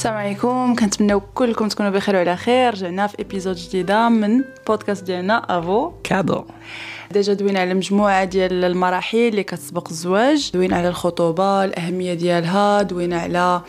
السلام 0.00 0.16
عليكم. 0.16 0.74
كنتمناو 0.74 1.20
كلكم 1.34 1.68
تكونوا 1.68 1.90
بخير 1.90 2.16
وعلى 2.16 2.36
خير. 2.36 2.74
رجعنا 2.74 3.06
في 3.06 3.22
épisode 3.22 3.56
جديدة 3.56 4.08
من 4.08 4.44
بودكاست 4.66 5.04
ديالنا 5.04 5.58
أفوكادو. 5.58 6.44
déjà 7.10 7.32
دوينا 7.32 7.60
على 7.60 7.74
مجموعة 7.74 8.24
ديال 8.24 8.64
المراحل 8.64 9.18
اللي 9.18 9.42
كتسبق 9.42 9.88
الزواج. 9.88 10.50
دوينا 10.54 10.76
على 10.76 10.88
الخطوبة 10.88 11.64
الأهمية 11.64 12.14
ديالها. 12.14 12.82
دوينا 12.82 13.20
على 13.20 13.60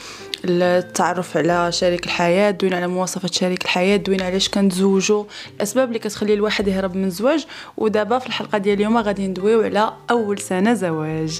التعرف 0.45 1.37
على 1.37 1.71
شريك 1.71 2.05
الحياة. 2.05 2.51
دوينا 2.51 2.75
على 2.75 2.87
مواصفات 2.87 3.33
شريك 3.33 3.63
الحياة. 3.63 3.97
دوينا 3.97 4.23
علاش 4.23 4.49
كنتزوجوا 4.49 5.23
الأسباب 5.55 5.87
اللي 5.87 5.99
كتخلي 5.99 6.33
الواحد 6.33 6.67
يهرب 6.67 6.95
من 6.95 7.05
الزواج. 7.05 7.45
ودابا 7.77 8.19
في 8.19 8.27
الحلقة 8.27 8.57
ديال 8.57 8.75
اليوم 8.75 8.97
غادي 8.97 9.27
ندويو 9.27 9.61
على 9.61 9.93
أول 10.11 10.39
سنة 10.39 10.73
زواج. 10.73 11.39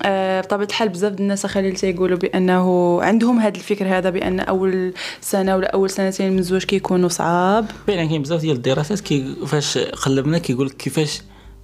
بطبيعة 0.00 0.66
الحال 0.66 0.88
بزاف 0.88 1.20
الناس 1.20 1.46
خليل 1.46 1.76
تيقولوا 1.76 2.18
بأنه 2.18 2.98
عندهم 3.02 3.38
هذا 3.38 3.56
الفكر 3.56 3.98
هذا 3.98 4.10
بأن 4.10 4.40
أول 4.40 4.94
سنة 5.20 5.56
ولا 5.56 5.74
أول 5.74 5.90
سنتين 5.90 6.32
من 6.32 6.38
الزواج 6.38 6.64
كيكونوا 6.64 7.08
صعاب. 7.08 7.66
فعلا 7.86 8.04
كاين 8.04 8.22
بزاف 8.22 8.40
ديال 8.40 8.56
الدراسات 8.56 9.00
كي 9.00 9.36
فاش 9.46 9.78
قلبنا 9.78 10.38
كيقول 10.38 10.66
لك 10.66 10.76
كيفاش 10.76 11.22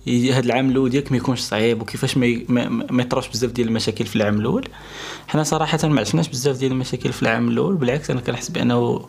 هذا 0.08 0.40
العام 0.40 0.70
الأول 0.70 0.90
ديالك 0.90 1.12
ما 1.12 1.16
يكونش 1.16 1.40
صعيب 1.40 1.82
وكيفاش 1.82 2.16
ما 2.16 2.44
ما, 2.90 3.02
يطروش 3.02 3.28
بزاف 3.28 3.50
ديال 3.50 3.68
المشاكل 3.68 4.06
في 4.06 4.16
العام 4.16 4.40
الأول. 4.40 4.68
حنا 5.28 5.42
صراحة 5.42 5.88
ما 5.88 6.00
عشناش 6.00 6.28
بزاف 6.28 6.58
ديال 6.58 6.72
المشاكل 6.72 7.12
في 7.12 7.22
العام 7.22 7.48
الأول 7.48 7.76
بالعكس 7.76 8.10
أنا 8.10 8.20
كنحس 8.20 8.48
بأنه 8.48 9.08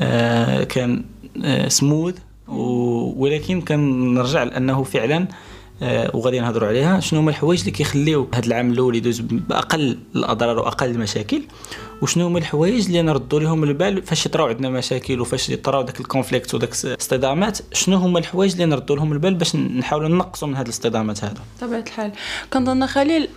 آه 0.00 0.64
كان 0.64 1.04
آه 1.44 1.68
سموث 1.68 2.14
ولكن 2.48 3.60
كنرجع 3.60 4.42
لأنه 4.42 4.82
فعلا 4.82 5.16
آه، 5.16 5.28
وغادي 5.82 6.40
نهضروا 6.40 6.68
عليها. 6.68 7.00
شنو 7.00 7.20
هما 7.20 7.30
الحوايج 7.30 7.60
اللي 7.60 7.70
كيخليو 7.70 8.28
هذا 8.34 8.46
العام 8.46 8.70
الأول 8.70 8.96
يدوز 8.96 9.20
بأقل 9.20 9.98
الأضرار 10.16 10.58
وأقل 10.58 10.90
المشاكل؟ 10.90 11.42
وشنو 12.02 12.26
هما 12.26 12.38
الحوايج 12.38 12.86
اللي 12.86 13.02
نردوا 13.02 13.40
لهم 13.40 13.64
البال 13.64 14.02
فاش 14.02 14.26
يطراو 14.26 14.46
عندنا 14.46 14.68
مشاكل 14.70 15.20
وفاش 15.20 15.50
يطراو 15.50 15.82
داك 15.82 16.00
ال 16.00 16.06
conflict 16.06 16.54
وداك 16.54 16.70
الاصطدامات؟ 16.84 17.58
شنو 17.72 17.96
هما 17.96 18.18
الحوايج 18.18 18.52
اللي 18.52 18.64
نردوا 18.64 18.96
لهم 18.96 19.12
البال 19.12 19.34
باش 19.34 19.56
نحاولوا 19.56 20.08
نقصوا 20.08 20.48
من 20.48 20.56
هذه 20.56 20.64
الاصطدامات 20.64 21.24
هذا 21.24 21.34
طبيعة 21.60 21.80
الحال. 21.80 22.12
كنظن 22.52 22.86
خليل 22.86 23.28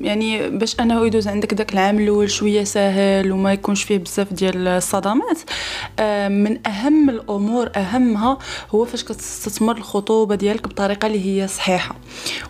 يعني 0.00 0.50
باش 0.50 0.80
أنه 0.80 1.06
يدوز 1.06 1.28
عندك 1.28 1.54
داك 1.54 1.72
العام 1.72 1.98
الأول 1.98 2.30
شوية 2.30 2.64
ساهل 2.64 3.32
وما 3.32 3.52
يكونش 3.52 3.82
فيه 3.82 3.98
بزاف 3.98 4.32
ديال 4.32 4.68
الصدمات 4.68 5.38
من 6.30 6.66
أهم 6.66 7.10
الأمور 7.10 7.70
أهمها 7.76 8.38
هو 8.70 8.84
فاش 8.84 9.04
كتستثمر 9.04 9.76
الخطوبة 9.76 10.34
ديالك 10.34 10.68
بطريقة 10.68 11.06
اللي 11.06 11.26
هي 11.26 11.48
صحيحة. 11.48 11.96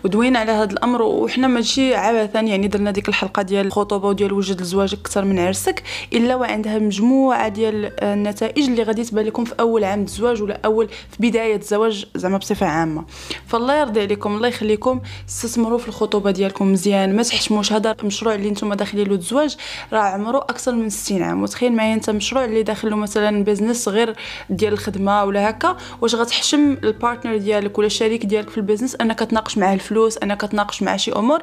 ودوينا 0.03 0.39
على 0.39 0.51
هذا 0.51 0.71
الأمر 0.71 1.01
وحنا 1.01 1.47
ماشي 1.47 1.95
عبثا 1.95 2.39
يعني 2.39 2.67
درنا 2.67 2.91
ديك 2.91 3.09
الحلقة 3.09 3.41
ديال 3.41 3.65
الخطوبة 3.65 4.07
وديال 4.07 4.33
وجد 4.33 4.59
الزواج 4.59 4.93
أكثر 4.93 5.25
من 5.25 5.42
عرسك 5.43 5.83
إلا 6.13 6.35
وعندها 6.35 6.79
مجموعة 6.79 7.47
ديال 7.47 8.03
النتائج 8.03 8.65
اللي 8.69 8.83
غادي 8.83 9.03
تبان 9.03 9.25
لكم 9.25 9.45
في 9.45 9.53
أول 9.59 9.83
عام 9.83 10.01
الزواج 10.01 10.41
ولا 10.41 10.59
أول 10.65 10.87
في 10.87 11.29
بداية 11.29 11.55
الزواج 11.55 12.05
زعما 12.15 12.37
بصفة 12.37 12.65
عامة. 12.65 13.03
فالله 13.47 13.79
يرضي 13.79 14.01
عليكم 14.01 14.35
الله 14.35 14.47
يخليكم. 14.47 15.01
استثمروا 15.29 15.77
في 15.77 15.87
الخطوبة 15.87 16.31
ديالكم 16.31 16.71
مزيان 16.71 17.15
ما 17.15 17.23
تحشموش 17.23 17.73
هذا 17.73 17.95
المشروع 18.01 18.35
اللي 18.35 18.49
نتوما 18.49 18.75
داخلين 18.75 19.07
له 19.07 19.15
الزواج 19.15 19.57
راه 19.93 19.99
عمره 19.99 20.37
أكثر 20.37 20.71
من 20.71 20.89
60 20.89 21.21
عام. 21.23 21.43
وتخيل 21.43 21.73
معايا 21.73 21.93
أنت 21.93 22.09
مشروع 22.09 22.45
اللي 22.45 22.63
داخل 22.63 22.89
له 22.89 22.95
مثلا 22.95 23.43
بيزنس 23.43 23.87
غير 23.89 24.15
ديال 24.49 24.73
الخدمة 24.73 25.23
ولا 25.23 25.49
هكا 25.49 25.77
واش 26.01 26.15
غتحشم 26.15 26.77
ال 26.83 26.90
partner 26.90 27.37
ديالك 27.37 27.77
ولا 27.77 27.87
الشريك 27.87 28.25
ديالك 28.25 28.49
في 28.49 28.57
ال 28.57 28.61
business 28.61 28.95
أنك 29.01 29.19
تناقش 29.19 29.57
معاه 29.57 29.73
الفلوس 29.73 30.17
أنك 30.17 30.41
تناقش 30.41 30.83
معاه 30.83 30.97
شي 30.97 31.11
أمور. 31.11 31.39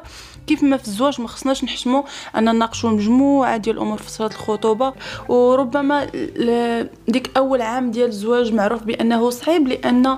كيف 0.47 0.63
ما 0.63 0.77
في 0.77 0.87
الزواج 0.87 1.21
ما 1.21 1.27
خصناش 1.27 1.63
نحشموا 1.63 2.03
أن 2.37 2.43
نناقشوا 2.43 2.89
مجموعة 2.89 3.57
ديال 3.57 3.75
الأمور 3.75 3.90
في 3.97 4.09
فتره 4.09 4.27
الخطوبة 4.27 4.93
وربما 5.29 6.05
ديك 7.07 7.31
أول 7.37 7.61
عام 7.61 7.91
ديال 7.91 8.09
الزواج 8.09 8.53
معروف 8.53 8.83
بأنه 8.83 9.29
صعيب 9.29 9.67
لأن 9.67 10.17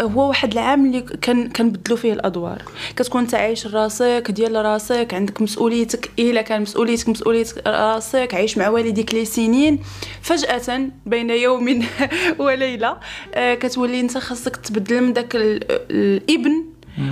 هو 0.00 0.28
واحد 0.28 0.52
العام 0.52 0.86
اللي 0.86 1.00
كان 1.00 1.48
كنبدلوا 1.48 1.98
فيه 1.98 2.12
الأدوار. 2.12 2.62
كتكون 2.96 3.20
انت 3.20 3.34
عايش 3.34 3.66
راسك 3.66 4.24
ديال 4.30 4.64
راسك 4.64 5.14
عندك 5.14 5.42
مسؤوليتك 5.42 6.10
إلا 6.18 6.42
كان 6.42 6.62
مسؤوليتك 6.62 7.08
مسؤوليه 7.08 7.46
راسك 7.66 8.34
عايش 8.34 8.58
مع 8.58 8.68
والديك 8.68 9.14
لي 9.14 9.24
سنين. 9.24 9.78
فجأة 10.22 10.88
بين 11.06 11.30
يوم 11.30 11.86
وليلة 12.38 12.96
آه، 13.34 13.54
كتولي 13.54 14.00
انت 14.00 14.18
خاصك 14.18 14.56
تبدل 14.56 15.00
من 15.00 15.12
داك 15.12 15.36
الابن 15.36 16.64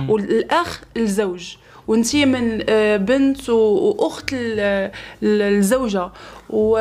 والأخ 0.09 0.81
الزوج 0.97 1.55
وانت 1.87 2.15
من 2.15 2.63
آه، 2.69 2.97
بنت 2.97 3.49
وأخت 3.49 4.35
الزوجة. 5.23 6.09
و 6.53 6.77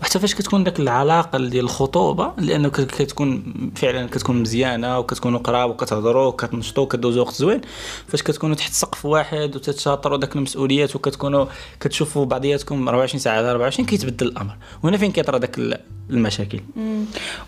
وحتى 0.00 0.18
فاش 0.18 0.34
كتكون 0.34 0.64
داك 0.64 0.80
العلاقة 0.80 1.38
ديال 1.38 1.64
الخطوبة 1.64 2.32
لأنه 2.38 2.68
كتكون 2.68 3.54
فعلا 3.76 4.06
كتكون 4.06 4.42
مزيانة 4.42 4.98
وكتكونوا 4.98 5.38
قراب 5.38 5.70
وكتهضروا 5.70 6.26
وكتنشطوا 6.26 6.84
وكدوزوا 6.84 7.22
وقت 7.22 7.34
زوين. 7.34 7.60
فاش 8.08 8.22
كتكونوا 8.22 8.56
تحت 8.56 8.72
سقف 8.72 9.06
واحد 9.06 9.56
وتتشاطروا 9.56 10.18
داك 10.18 10.36
المسؤوليات 10.36 10.96
وكتكونوا 10.96 11.46
كتشوفوا 11.80 12.24
بعضياتكم 12.24 12.88
24 12.88 13.20
ساعة 13.20 13.36
على 13.36 13.50
24 13.50 13.86
كيتبدل 13.86 14.26
الأمر. 14.26 14.56
وهنا 14.82 14.96
فين 14.96 15.12
كيطرى 15.12 15.38
داك 15.38 15.80
المشاكل؟ 16.10 16.60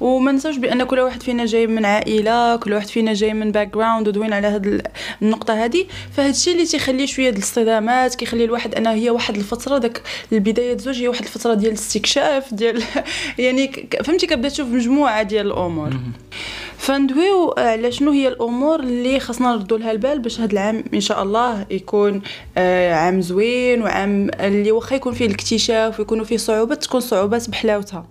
وما 0.00 0.32
نساوش 0.32 0.56
بأن 0.56 0.84
كل 0.84 1.00
واحد 1.00 1.22
فينا 1.22 1.46
جاي 1.46 1.66
من 1.66 1.84
عائلة 1.84 2.56
كل 2.56 2.72
واحد 2.72 2.86
فينا 2.86 3.12
جاي 3.12 3.34
من 3.34 3.52
background 3.52 4.08
ودوين 4.08 4.32
على 4.32 4.46
هذه 4.46 4.82
النقطة 5.22 5.64
هذه 5.64 5.86
فهاد 6.12 6.30
الشيء 6.30 6.54
اللي 6.54 6.66
تيخلي 6.66 7.06
شوية 7.06 7.30
ديال 7.30 7.38
الاصطدامات 7.38 8.14
كيخلي 8.14 8.44
الواحد 8.44 8.74
أنه 8.74 8.90
هي 8.90 9.10
واحد 9.10 9.36
الفترة 9.36 9.78
داك 9.78 10.02
البداية 10.32 10.72
الزوج 10.72 10.96
هي 11.02 11.08
واحد 11.08 11.22
الفترة 11.22 11.39
ديال 11.46 11.72
الاستكشاف 11.72 12.54
ديال 12.54 12.82
يعني 13.38 13.88
فهمتي؟ 14.04 14.26
كتبدا 14.26 14.48
تشوف 14.48 14.68
مجموعة 14.68 15.22
ديال 15.22 15.46
الأمور. 15.46 15.90
فندويو 16.80 17.54
على 17.58 17.92
شنو 17.92 18.10
هي 18.10 18.28
الأمور 18.28 18.80
اللي 18.80 19.20
خصنا 19.20 19.52
نردوا 19.52 19.78
لها 19.78 19.90
البال 19.90 20.18
باش 20.18 20.40
هذا 20.40 20.52
العام 20.52 20.84
إن 20.94 21.00
شاء 21.00 21.22
الله 21.22 21.66
يكون 21.70 22.22
آه، 22.58 22.94
عام 22.94 23.20
زوين 23.20 23.82
وعام 23.82 24.30
اللي 24.40 24.72
واخا 24.72 24.96
يكون 24.96 25.14
فيه 25.14 25.26
الاكتشاف 25.26 25.98
ويكونوا 26.00 26.24
فيه 26.24 26.36
صعوبات 26.36 26.84
تكون 26.84 27.00
صعوبات 27.00 27.50
بحلاوتها 27.50 28.06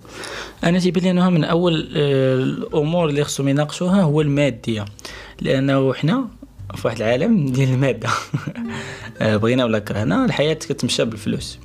أنا 0.63 0.79
تيبان 0.79 1.03
لي 1.03 1.12
أنها 1.12 1.29
من 1.29 1.44
أول 1.44 1.89
آه، 1.95 2.35
الأمور 2.35 3.09
اللي 3.09 3.23
خصهم 3.23 3.47
يناقشوها 3.47 4.01
هو 4.01 4.22
الماديه 4.22 4.85
لأنه 5.41 5.94
حنا 5.94 6.28
في 6.75 6.88
واحد 6.88 7.01
العالم 7.01 7.45
ديال 7.45 7.69
المادة. 7.69 8.09
آه، 9.22 9.38
بغينا 9.38 9.66
ولا 9.66 9.79
كرهنا 9.79 10.25
الحياة 10.25 10.53
كتمشى 10.53 11.06
بالفلوس. 11.06 11.59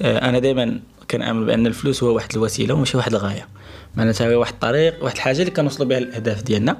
أنا 0.00 0.38
دائما 0.38 0.80
كنأمن 1.10 1.46
بأن 1.46 1.66
الفلوس 1.66 2.02
هو 2.02 2.14
واحد 2.14 2.28
الوسيلة 2.34 2.74
وماشي 2.74 2.96
واحد 2.96 3.14
الغاية. 3.14 3.48
معناتها 3.96 4.36
واحد 4.36 4.52
الطريق 4.52 5.04
واحد 5.04 5.14
الحاجة 5.14 5.40
اللي 5.40 5.50
كنوصلوا 5.50 5.88
بها 5.88 5.98
الاهداف 5.98 6.42
ديالنا. 6.42 6.76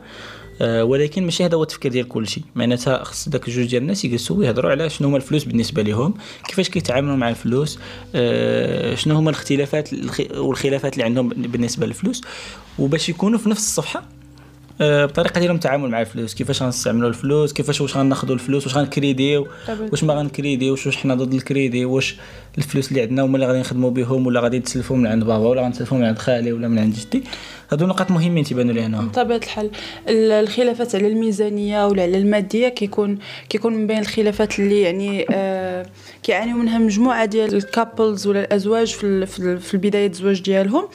أه 0.60 0.84
ولكن 0.84 1.24
ماشي 1.24 1.44
هذا 1.44 1.56
هو 1.56 1.62
التفكير 1.62 1.92
ديال 1.92 2.08
كل 2.08 2.28
شيء 2.28 2.42
معناتها 2.54 3.04
خص 3.04 3.28
داك 3.28 3.50
جوج 3.50 3.66
ديال 3.66 3.82
الناس 3.82 4.04
يجلسوا 4.04 4.36
ويهضروا 4.36 4.70
على 4.70 4.90
شنو 4.90 5.08
هما 5.08 5.16
الفلوس 5.16 5.44
بالنسبة 5.44 5.82
لهم 5.82 6.14
كيفاش 6.48 6.68
كيتعاملوا 6.68 7.16
مع 7.16 7.28
الفلوس 7.28 7.78
أه 8.14 8.94
شنو 8.94 9.16
هما 9.16 9.30
الاختلافات 9.30 9.88
والخلافات 10.36 10.92
اللي 10.92 11.04
عندهم 11.04 11.28
بالنسبة 11.28 11.86
للفلوس. 11.86 12.22
وباش 12.78 13.08
يكونوا 13.08 13.38
في 13.38 13.48
نفس 13.48 13.62
الصفحة 13.62 14.02
بطريقة 14.80 15.38
ديالهم 15.38 15.56
التعامل 15.56 15.88
مع 15.90 16.00
الفلوس. 16.00 16.34
كيفاش 16.34 16.62
غنستعملوا 16.62 17.08
الفلوس؟ 17.08 17.52
كيفاش 17.52 17.80
واش 17.80 17.96
غناخذوا 17.96 18.34
الفلوس؟ 18.34 18.66
واش 18.66 18.76
غنكريديو؟ 18.76 19.46
واش 19.92 20.04
ما 20.04 20.14
غنكريديو؟ 20.14 20.72
واش 20.72 20.96
حنا 20.96 21.14
ضد 21.14 21.34
الكريدي؟ 21.34 21.84
واش 21.84 22.16
الفلوس 22.58 22.88
اللي 22.88 23.02
عندنا 23.02 23.22
هما 23.22 23.36
اللي 23.36 23.46
غادي 23.46 23.58
نخدموا 23.58 23.90
بهم 23.90 24.26
ولا 24.26 24.40
غادي 24.40 24.58
نتسلفوا 24.58 24.96
من 24.96 25.06
عند 25.06 25.24
بابا 25.24 25.48
ولا 25.48 25.62
غنتسلفوا 25.62 25.98
من 25.98 26.04
عند 26.04 26.18
خالي 26.18 26.52
ولا 26.52 26.68
من 26.68 26.78
عند 26.78 26.94
جدي؟ 26.94 27.24
هادو 27.72 27.86
نقاط 27.86 28.10
مهمين 28.10 28.44
تيبانوا 28.44 28.74
لي 28.74 28.86
أنا 28.86 29.00
بطبيعة 29.00 29.36
الحال 29.36 29.70
الخلافات 30.08 30.94
على 30.94 31.08
الميزانية 31.08 31.86
ولا 31.86 32.02
على 32.02 32.18
المادية 32.18 32.68
كيكون 32.68 33.18
كيكون 33.48 33.72
من 33.72 33.86
بين 33.86 33.98
الخلافات 33.98 34.58
اللي 34.58 34.80
يعني 34.80 35.26
آه 35.30 35.86
كيعانيو 36.22 36.56
منها 36.56 36.78
مجموعة 36.78 37.24
ديال 37.24 37.54
ال 37.54 37.63
couples 37.63 38.26
ولا 38.26 38.40
الأزواج 38.40 38.92
في 38.94 39.26
في 39.60 39.74
البداية 39.74 40.06
الزواج 40.06 40.42
ديالهم. 40.42 40.88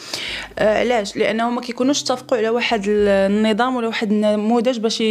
آه 0.59 0.79
علاش؟ 0.79 1.17
لأنهم 1.17 1.55
ما 1.55 1.61
كيكونوش 1.61 2.01
اتفقوا 2.01 2.37
على 2.37 2.49
واحد 2.49 2.83
النظام 2.87 3.68
ولا 3.75 3.87
واحد 3.87 4.11
النموذج 4.11 4.79
باش 4.79 5.03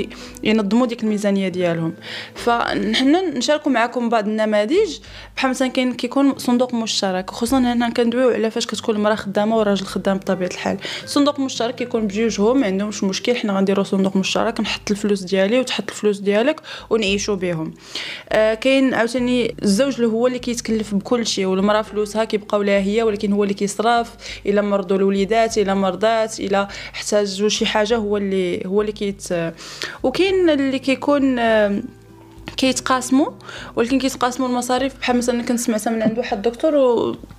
ينظموا 0.44 0.86
ديك 0.86 1.02
الميزانية 1.02 1.48
ديالهم. 1.48 1.94
فنحن 2.34 3.38
نشاركوا 3.38 3.72
معكم 3.72 4.08
بعض 4.08 4.28
النماذج 4.28 4.98
بحال 5.36 5.50
مثلا 5.50 5.68
كاين 5.68 5.92
كيكون 5.92 6.38
صندوق 6.38 6.74
مشترك 6.74 7.30
خصوصا 7.30 7.58
هنا 7.58 7.90
كندويو 7.90 8.30
على 8.30 8.50
فاش 8.50 8.66
كتكون 8.66 8.96
المرأة 8.96 9.14
خدامة 9.14 9.56
والراجل 9.56 9.86
خدام 9.86 10.16
بطبيعة 10.16 10.48
الحال. 10.48 10.78
صندوق 11.06 11.40
مشترك 11.40 11.74
كيكون 11.74 12.06
بجوجهم 12.06 12.60
ما 12.60 12.66
عندهمش 12.66 13.04
مشكل 13.04 13.36
حنا 13.36 13.52
غنديروا 13.52 13.84
صندوق 13.84 14.16
مشترك 14.16 14.60
نحط 14.60 14.90
الفلوس 14.90 15.22
ديالي 15.22 15.58
وتحط 15.60 15.90
الفلوس 15.90 16.18
ديالك 16.18 16.60
ونعيشوا 16.90 17.34
بهم 17.34 17.74
آه 18.28 18.54
كاين 18.54 18.94
عاوتاني 18.94 19.54
الزوج 19.62 20.02
هو 20.02 20.26
اللي 20.26 20.38
كيتكلف 20.38 20.94
بكل 20.94 21.26
شيء 21.26 21.46
والمرأة 21.46 21.82
فلوسها 21.82 22.24
كيبقاو 22.24 22.62
لها 22.62 22.78
هي 22.78 23.02
ولكن 23.02 23.32
هو 23.32 23.42
اللي 23.42 23.54
كيصرف 23.54 24.14
إلا 24.46 24.62
مرضوا 24.62 24.96
الوليدات 24.96 25.58
إلا 25.58 25.74
مرضات 25.74 26.40
إلا 26.40 26.68
احتاجوا 26.94 27.48
شي 27.48 27.66
حاجة 27.66 27.96
هو 27.96 28.16
اللي 28.16 28.47
هو 28.66 28.80
اللي 28.80 28.92
كيت 28.92 29.28
وكاين 30.02 30.50
اللي 30.50 30.78
كيكون 30.78 31.40
كيتقاسموا 32.56 33.30
ولكن 33.76 33.98
كيتقاسموا 33.98 34.48
المصاريف. 34.48 34.98
بحال 34.98 35.16
مثلا 35.16 35.42
كنت 35.42 35.58
سمعتها 35.58 35.90
من 35.90 36.02
عند 36.02 36.18
واحد 36.18 36.46
الدكتور 36.46 36.74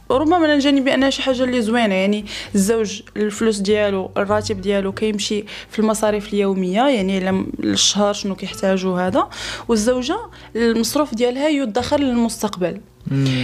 وربما 0.10 0.38
أنا 0.38 0.60
جاني 0.60 0.82
بانها 0.82 1.10
شي 1.10 1.22
حاجة 1.22 1.44
اللي 1.44 1.62
زوينة 1.62 1.96
يعني 1.96 2.26
الزوج 2.56 3.02
الفلوس 3.18 3.58
ديالو 3.58 4.12
الراتب 4.18 4.62
ديالو 4.62 4.92
كيمشي 4.92 5.46
في 5.70 5.80
المصاريف 5.80 6.34
اليومية 6.34 6.88
يعني 6.88 7.46
الشهر 7.60 8.14
شنو 8.14 8.36
كيحتاجو 8.36 8.96
هذا. 8.96 9.30
والزوجة 9.68 10.18
المصروف 10.56 11.16
ديالها 11.16 11.50
يدخر 11.50 12.00
للمستقبل. 12.00 12.82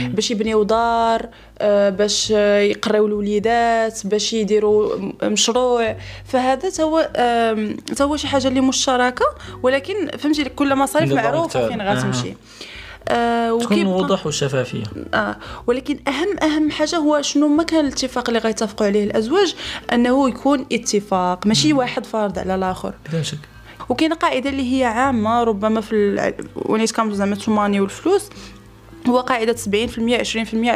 باش 0.07 0.31
يبنيو 0.31 0.63
دار 0.63 1.29
آه، 1.59 1.89
باش 1.89 2.31
يقريو 2.31 3.05
الوليدات 3.07 4.07
باش 4.07 4.33
يديروا 4.33 4.95
مشروع. 5.23 5.95
فهذا 6.25 6.83
هو 6.83 7.09
هو 8.01 8.17
شي 8.17 8.27
حاجة 8.27 8.47
اللي 8.47 8.61
مشتركة 8.61 9.25
ولكن 9.63 10.07
فهمتي 10.17 10.43
كل 10.43 10.75
مصاريف 10.75 11.13
معروفة 11.13 11.67
فين 11.67 11.81
غتمشي. 11.81 12.33
آه 13.09 13.59
تكون 13.59 13.81
الوضوح 13.81 14.25
والشفافيه 14.25 14.83
آه 15.13 15.35
ولكن 15.67 15.99
أهم 16.07 16.51
أهم 16.51 16.71
حاجة 16.71 16.95
هو 16.95 17.21
شنو 17.21 17.47
ما 17.47 17.63
كان 17.63 17.85
الاتفاق 17.85 18.29
اللي 18.29 18.39
غيتفقوا 18.39 18.87
عليه 18.87 19.03
الأزواج 19.03 19.55
أنه 19.93 20.29
يكون 20.29 20.65
اتفاق 20.71 21.47
ماشي 21.47 21.73
مم. 21.73 21.79
واحد 21.79 22.05
فارض 22.05 22.39
على 22.39 22.55
الآخر. 22.55 22.93
بلا 23.11 23.21
شك. 23.21 23.37
وكاينه 23.89 24.15
قاعدة 24.15 24.49
اللي 24.49 24.79
هي 24.79 24.83
عامة 24.85 25.43
ربما 25.43 25.81
في 25.81 26.33
ونيت 26.55 26.91
كامز 26.91 27.17
زعما 27.17 27.37
ماني 27.47 27.79
والفلوس 27.81 28.29
هو 29.07 29.19
قاعدة 29.19 29.55
70% 29.55 29.57
20% 29.57 29.67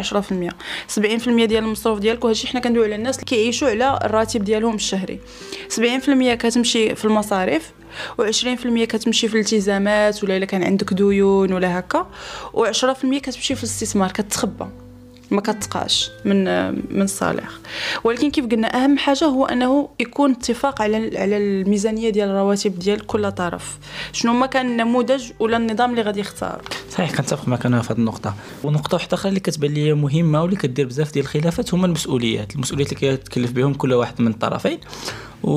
10% 0.03 0.53
70% 0.95 1.29
ديال 1.29 1.63
المصروف 1.63 1.99
ديالك 1.99 2.25
وهادشي 2.25 2.47
حنا 2.47 2.59
كندويو 2.59 2.85
على 2.85 2.95
الناس 2.95 3.15
اللي 3.15 3.25
كيعيشوا 3.25 3.69
على 3.69 3.99
الراتب 4.03 4.43
ديالهم 4.43 4.75
الشهري. 4.75 5.19
70% 5.69 6.33
كتمشي 6.33 6.95
في 6.95 7.05
المصاريف 7.05 7.71
و20% 8.21 8.83
كتمشي 8.83 9.27
في 9.27 9.33
الالتزامات 9.33 10.23
ولا 10.23 10.37
إلا 10.37 10.45
كان 10.45 10.63
عندك 10.63 10.93
ديون 10.93 11.53
ولا 11.53 11.79
هكا. 11.79 12.07
و10% 12.53 13.17
كتمشي 13.17 13.55
في 13.55 13.63
الاستثمار 13.63 14.11
كتخبى. 14.11 14.65
ما 15.31 15.41
كتقاش 15.41 16.11
من 16.25 16.43
من 16.95 17.01
الصالح 17.01 17.49
ولكن 18.03 18.31
كيف 18.31 18.45
قلنا 18.45 18.83
أهم 18.83 18.97
حاجة 18.97 19.25
هو 19.25 19.45
أنه 19.45 19.89
يكون 19.99 20.31
اتفاق 20.31 20.81
على 20.81 21.17
على 21.17 21.37
الميزانية 21.37 22.09
ديال 22.09 22.29
الرواتب 22.29 22.79
ديال 22.79 23.05
كل 23.05 23.31
طرف. 23.31 23.77
شنو 24.11 24.33
ما 24.33 24.45
كان 24.45 24.65
النموذج 24.65 25.31
ولا 25.39 25.57
النظام 25.57 25.91
اللي 25.91 26.01
غادي 26.01 26.19
يختار. 26.19 26.61
صحيح 26.91 27.17
كنتفق 27.17 27.47
معك 27.47 27.65
أنا 27.65 27.81
في 27.81 27.93
هذه 27.93 27.97
النقطة. 27.97 28.35
ونقطة 28.63 28.95
واحدة 28.95 29.13
أخرى 29.13 29.29
اللي 29.29 29.39
كتبان 29.39 29.71
لي 29.71 29.93
مهمة 29.93 30.41
واللي 30.41 30.55
كدير 30.55 30.85
بزاف 30.85 31.13
ديال 31.13 31.25
الخلافات 31.25 31.73
هما 31.73 31.85
المسؤوليات. 31.85 32.55
المسؤوليات 32.55 32.87
اللي 32.93 32.99
كيتكلف 32.99 33.51
بهم 33.51 33.73
كل 33.73 33.93
واحد 33.93 34.21
من 34.21 34.31
الطرفين. 34.31 34.79
و... 35.43 35.51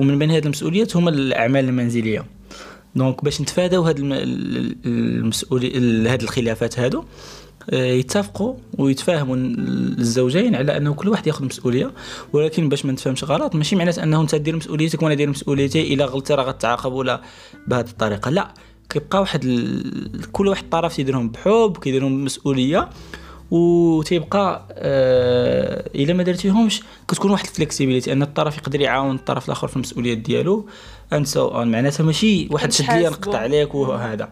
ومن 0.00 0.18
بين 0.18 0.30
هذه 0.30 0.44
المسؤوليات 0.44 0.96
هما 0.96 1.10
الأعمال 1.10 1.64
المنزلية. 1.64 2.24
donc 2.94 3.24
باش 3.24 3.40
نتفاداو 3.40 3.82
هاد 3.82 3.98
المسؤولي 4.86 6.08
هاد 6.08 6.22
الخلافات 6.22 6.78
هادو 6.78 7.04
يتفقوا 7.72 8.54
ويتفاهموا 8.78 9.36
الزوجين 9.36 10.54
على 10.54 10.76
أنه 10.76 10.94
كل 10.94 11.08
واحد 11.08 11.26
ياخذ 11.26 11.44
مسؤولية 11.44 11.92
ولكن 12.32 12.68
باش 12.68 12.84
ما 12.86 12.92
نتفهمش 12.92 13.24
غلط 13.24 13.54
ماشي 13.54 13.76
معناته 13.76 14.02
أنه 14.02 14.20
أنت 14.20 14.34
دير 14.34 14.56
مسؤوليتك 14.56 15.02
وأنا 15.02 15.14
دير 15.14 15.30
مسؤوليتي 15.30 15.94
إلا 15.94 16.04
غلطتي 16.04 16.34
راه 16.34 16.44
غتعاقب 16.44 16.92
ولا 16.92 17.22
بهذه 17.66 17.88
الطريقة. 17.90 18.30
لا 18.30 18.54
كيبقى 18.88 19.20
واحد 19.20 19.44
ال... 19.44 20.32
كل 20.32 20.48
واحد 20.48 20.68
طرف 20.70 20.96
تيديرهم 20.96 21.28
بحب 21.28 21.76
كيديرهم 21.82 22.20
بمسؤوليه 22.20 22.88
وتيبقى 23.50 24.66
آه 24.72 25.90
إلا 25.94 26.14
ما 26.14 26.22
درتيهمش 26.22 26.82
كتكون 27.08 27.30
واحد 27.30 27.46
ال 27.46 27.51
flexibility 27.51 28.12
أن 28.12 28.22
الطرف 28.22 28.58
يقدر 28.58 28.80
يعاون 28.80 29.14
الطرف 29.14 29.46
الآخر 29.46 29.68
في 29.68 29.76
المسؤوليات 29.76 30.18
ديالو 30.18 30.66
and 31.12 31.26
so 31.26 31.48
on 31.48 31.70
معناتها 31.70 32.04
ماشي 32.04 32.48
واحد 32.50 32.72
شد 32.72 32.90
ليا 32.90 33.10
نقطع 33.10 33.38
عليك 33.38 33.74
وهذا. 33.74 34.28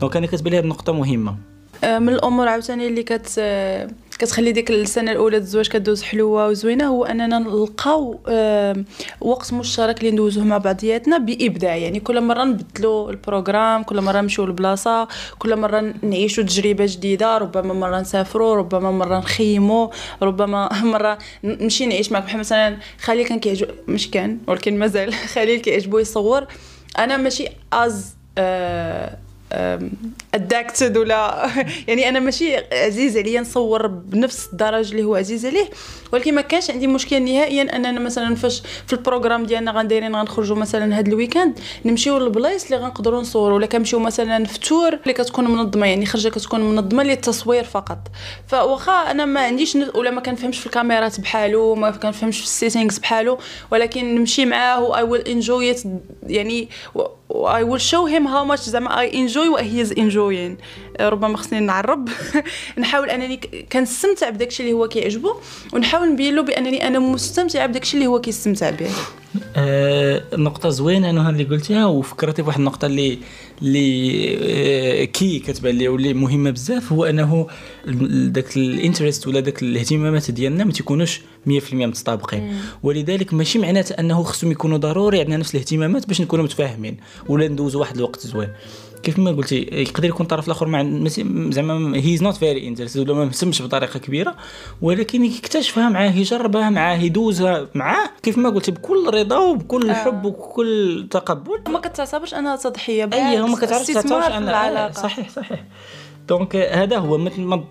donc 0.00 0.16
أنا 0.16 0.26
كتبان 0.26 0.52
لي 0.52 0.58
هذه 0.58 0.64
النقطة 0.64 0.92
مهمة. 0.92 1.30
آه، 1.30 1.55
من 1.84 2.08
الأمور 2.08 2.48
عاوتاني 2.48 2.86
اللي 2.86 3.02
كت 3.02 3.34
آه، 3.38 3.88
كتخلي 4.18 4.52
ديك 4.52 4.70
السنة 4.70 5.12
الأولى 5.12 5.36
الزواج 5.36 5.68
كدوز 5.68 6.02
حلوة 6.02 6.48
وزوينة 6.48 6.86
هو 6.86 7.04
أننا 7.04 7.38
نلقاو 7.38 8.20
آه، 8.28 8.76
وقت 9.20 9.52
مشترك 9.52 10.00
اللي 10.00 10.10
ندوزوه 10.10 10.44
مع 10.44 10.58
بعضياتنا 10.58 11.18
بإبداع. 11.18 11.76
يعني 11.76 12.00
كل 12.00 12.20
مرة 12.20 12.44
نبدلوا 12.44 13.10
ال 13.10 13.17
programme 13.17 13.82
كل 13.82 14.00
مرة 14.00 14.20
نمشيو 14.20 14.46
لبلاصة 14.46 15.08
كل 15.38 15.56
مرة 15.56 15.94
نعيشوا 16.02 16.44
تجربة 16.44 16.86
جديدة 16.86 17.38
ربما 17.38 17.74
مرة 17.74 18.00
نسافروا 18.00 18.54
ربما 18.56 18.90
مرة 18.90 19.18
نخيموا 19.18 19.88
ربما 20.22 20.68
مرة 20.94 21.18
نمشي 21.44 21.86
نعيش 21.86 22.12
معك 22.12 22.22
بحال 22.22 22.38
مثلا 22.40 22.76
خليل 23.00 23.26
كان 23.26 23.38
كيعجب 23.38 23.68
مش 23.88 24.10
كان 24.10 24.38
ولكن 24.46 24.78
مازال 24.78 25.14
خليل 25.34 25.60
كيعجبو 25.60 25.98
يصور. 25.98 26.46
أنا 26.98 27.16
ماشي 27.16 27.48
as 27.72 28.14
آه 28.38 29.16
addicted 30.36 30.96
ولا 30.96 31.50
يعني 31.88 32.08
أنا 32.08 32.20
ماشي 32.20 32.56
عزيز 32.72 33.16
عليا 33.16 33.40
نصور 33.40 33.86
بنفس 33.86 34.48
الدرجة 34.52 34.90
اللي 34.90 35.04
هو 35.04 35.14
عزيز 35.14 35.46
عليه. 35.46 35.70
ولكن 36.12 36.34
ما 36.34 36.40
كانش 36.40 36.70
عندي 36.70 36.86
مشكل 36.86 37.22
نهائيا 37.22 37.76
أننا 37.76 38.00
مثلا 38.00 38.34
فاش 38.34 38.62
في 38.86 38.92
ال 38.92 38.97
programme 38.97 39.46
ديالنا 39.46 39.70
غنديرين 39.70 40.16
غنخرجوا 40.16 40.56
مثلا 40.56 40.98
هذا 40.98 41.08
ال 41.08 41.14
week-end 41.14 41.58
نمشيو 41.84 42.18
للبلايص 42.18 42.64
اللي 42.64 42.76
غنقدروا 42.76 43.20
نصوروا. 43.20 43.56
ولا 43.56 43.66
كنمشيو 43.66 43.98
مثلا 43.98 44.44
في 44.44 44.60
tour 44.60 44.94
اللي 44.94 45.12
كتكون 45.12 45.50
منظمة 45.50 45.86
يعني 45.86 46.06
خرجة 46.06 46.28
كتكون 46.28 46.60
منظمة 46.60 47.02
للتصوير 47.02 47.64
فقط. 47.64 47.98
فواخا 48.46 49.10
أنا 49.10 49.24
ما 49.24 49.40
عنديش 49.40 49.78
ولا 49.94 50.10
ما 50.10 50.20
كنفهمش 50.20 50.58
في 50.58 50.66
الكاميرات 50.66 51.20
بحالو 51.20 51.74
ما 51.74 51.90
كنفهمش 51.90 52.38
في 52.38 52.44
السيتينغز 52.44 52.98
بحالو. 52.98 53.38
ولكن 53.70 54.14
نمشي 54.14 54.46
معاه 54.46 54.82
و 54.82 54.96
اي 54.96 55.02
ويل 55.02 55.20
انجوي 55.20 55.74
يعني 56.26 56.68
I 57.30 57.64
will 57.64 57.78
show 57.78 58.06
him 58.06 58.24
how 58.26 58.44
much 58.44 58.60
زعما 58.60 58.96
I 58.96 59.08
enjoy 59.08 59.50
what 59.50 59.64
he 59.64 59.80
enjoying. 59.80 60.25
ربما 61.00 61.36
خصني 61.36 61.60
نعرب. 61.60 62.08
نحاول 62.78 63.10
أنني 63.10 63.36
كنستمتع 63.72 64.30
بداكشي 64.30 64.62
اللي 64.62 64.72
هو 64.72 64.88
كيعجبو 64.88 65.34
ونحاول 65.72 66.12
نبين 66.12 66.34
له 66.34 66.42
بأنني 66.42 66.86
أنا 66.88 66.98
مستمتعه 66.98 67.66
بداكشي 67.66 67.96
اللي 67.96 68.06
هو 68.06 68.20
كيستمتع 68.20 68.70
به. 68.70 68.90
آه 69.56 70.22
نقطة 70.34 70.68
زوينة 70.68 71.10
أنا 71.10 71.30
اللي 71.30 71.44
قلتيها 71.44 71.86
وفكرتي 71.86 72.42
بواحد 72.42 72.58
النقطة 72.58 72.86
اللي 72.86 73.18
اللي 73.62 74.38
آه 74.42 75.04
كي 75.04 75.38
كتبان 75.38 75.78
لي 75.78 75.88
واللي 75.88 76.14
مهمة 76.14 76.50
بزاف 76.50 76.92
هو 76.92 77.04
أنه 77.04 77.46
داك 78.26 78.56
ال 78.56 78.64
interest 78.64 79.26
ولا 79.26 79.40
داك 79.40 79.62
الاهتمامات 79.62 80.30
ديالنا 80.30 80.64
ما 80.64 80.72
تيكونوش 80.72 81.20
100% 81.46 81.50
متطابقين. 81.74 82.60
ولذلك 82.82 83.34
ماشي 83.34 83.58
معناته 83.58 83.92
أنه 83.92 84.22
خصهم 84.22 84.50
يكونوا 84.50 84.78
ضروري 84.78 85.20
عندنا 85.20 85.36
نفس 85.36 85.54
الاهتمامات 85.54 86.06
باش 86.08 86.20
نكونوا 86.20 86.44
متفاهمين 86.44 86.96
ولا 87.28 87.48
ندوزوا 87.48 87.80
واحد 87.80 87.96
الوقت 87.96 88.26
زوين. 88.26 88.48
كيف 89.06 89.18
ما 89.18 89.30
قلتي 89.30 89.68
يقدر 89.72 90.04
يكون 90.04 90.24
الطرف 90.24 90.46
الآخر 90.46 90.66
زعما 91.50 91.96
he 91.96 92.14
is 92.14 92.22
not 92.22 92.36
very 92.36 92.68
interested 92.68 92.96
ولا 92.96 93.14
ما 93.14 93.24
مهتمش 93.24 93.62
بطريقة 93.62 93.98
كبيرة 93.98 94.34
ولكن 94.82 95.24
يكتشفها 95.24 95.88
معاه 95.88 96.10
يجربها 96.10 96.70
معاه 96.70 96.96
يدوزها 96.96 97.68
معاه 97.74 98.08
كيف 98.22 98.38
ما 98.38 98.48
قلتي 98.48 98.70
بكل 98.70 99.10
رضا 99.14 99.38
وبكل 99.38 99.90
آه. 99.90 99.94
حب 99.94 100.24
وبكل 100.24 101.06
تقبل. 101.10 101.72
ما 101.72 101.78
كتعتبرش 101.78 102.34
انها 102.34 102.56
تضحيه 102.56 103.10
اي 103.12 103.42
ما 103.42 103.56
كتعرفش 103.56 103.86
تعتبرش 103.86 104.26
انها 104.26 104.92
صحيح 104.92 105.28
صحيح. 105.30 105.64
donc 106.28 106.56
هذا 106.56 106.98
هو 106.98 107.18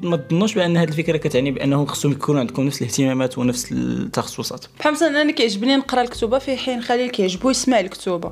ما 0.02 0.18
تظنوش 0.18 0.54
بأن 0.54 0.78
هذه 0.78 0.88
الفكرة 0.88 1.18
كتعني 1.18 1.52
بأنه 1.52 1.86
خصهم 1.86 2.12
يكونوا 2.12 2.40
عندكم 2.40 2.64
نفس 2.64 2.82
الاهتمامات 2.82 3.38
ونفس 3.38 3.72
التخصصات. 3.72 4.66
بحال 4.80 4.94
مثلا 4.94 5.22
أنا 5.22 5.32
كيعجبني 5.32 5.76
نقرأ 5.76 6.02
الكتوبه 6.02 6.40
في 6.40 6.58
حين 6.58 6.82
خليل 6.82 7.10
كيعجبو 7.10 7.50
يسمع 7.50 7.80
الكتوبه 7.80 8.32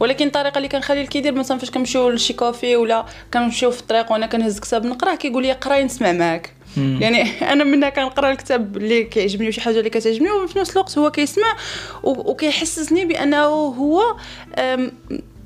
ولكن 0.00 0.26
الطريقة 0.26 0.56
اللي 0.56 0.68
كان 0.68 0.82
خليل 0.82 1.06
كيدير 1.06 1.34
مثلا 1.34 1.58
فاش 1.58 1.70
كنمشيو 1.70 2.10
لشي 2.10 2.32
كافي 2.32 2.76
ولا 2.76 3.06
كنمشيو 3.34 3.70
في 3.70 3.80
الطريق 3.80 4.12
وأنا 4.12 4.26
كنهز 4.26 4.60
كتاب 4.60 4.86
نقراه 4.86 5.14
كيقول 5.14 5.42
لي 5.42 5.52
قراي 5.52 5.84
نسمع 5.84 6.12
معاك. 6.12 6.54
يعني 6.76 7.22
أنا 7.52 7.64
منها 7.64 7.88
كنقرأ 7.88 8.30
الكتاب 8.32 8.76
اللي 8.76 9.04
كيعجبني 9.04 9.48
وشي 9.48 9.60
حاجة 9.60 9.78
اللي 9.78 9.90
كتعجبني 9.90 10.30
وفي 10.30 10.58
نفس 10.58 10.72
الوقت 10.72 10.98
هو 10.98 11.10
كيسمع 11.10 11.56
وكيحسسني 12.02 13.04
بأنه 13.04 13.44
هو 13.46 14.16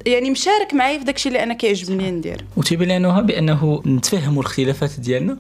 يعني 0.09 0.31
مشارك 0.31 0.75
معايا 0.75 0.99
في 0.99 1.05
داكشي 1.05 1.29
اللي 1.29 1.43
أنا 1.43 1.55
كيعجبني 1.55 2.11
ندير. 2.11 2.45
وتيبان 2.57 2.89
لنا 2.89 3.21
بأنه 3.21 3.83
نتفهموا 3.87 4.43
الخلافات 4.43 5.01
ديالنا 5.01 5.39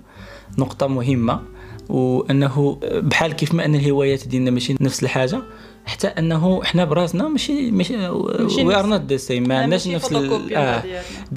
نقطة 0.58 0.86
مهمة 0.86 1.40
وأنه 1.88 2.78
بحال 2.82 3.32
كيف 3.32 3.54
ما 3.54 3.64
أن 3.64 3.74
الهوايات 3.74 4.28
ديالنا 4.28 4.50
ماشي 4.50 4.74
نفس 4.80 5.02
الحاجة 5.02 5.42
حتى 5.86 6.06
أنه 6.06 6.62
إحنا 6.62 6.84
براسنا 6.84 7.28
ماشي 7.28 7.70
ماشي 7.70 8.08
we 8.08 8.74
are 8.74 8.86
not 8.86 9.00
the 9.00 9.16
same 9.16 9.48
ما 9.48 9.58
عندناش 9.58 9.88
نفس 9.88 10.12
آه. 10.12 10.82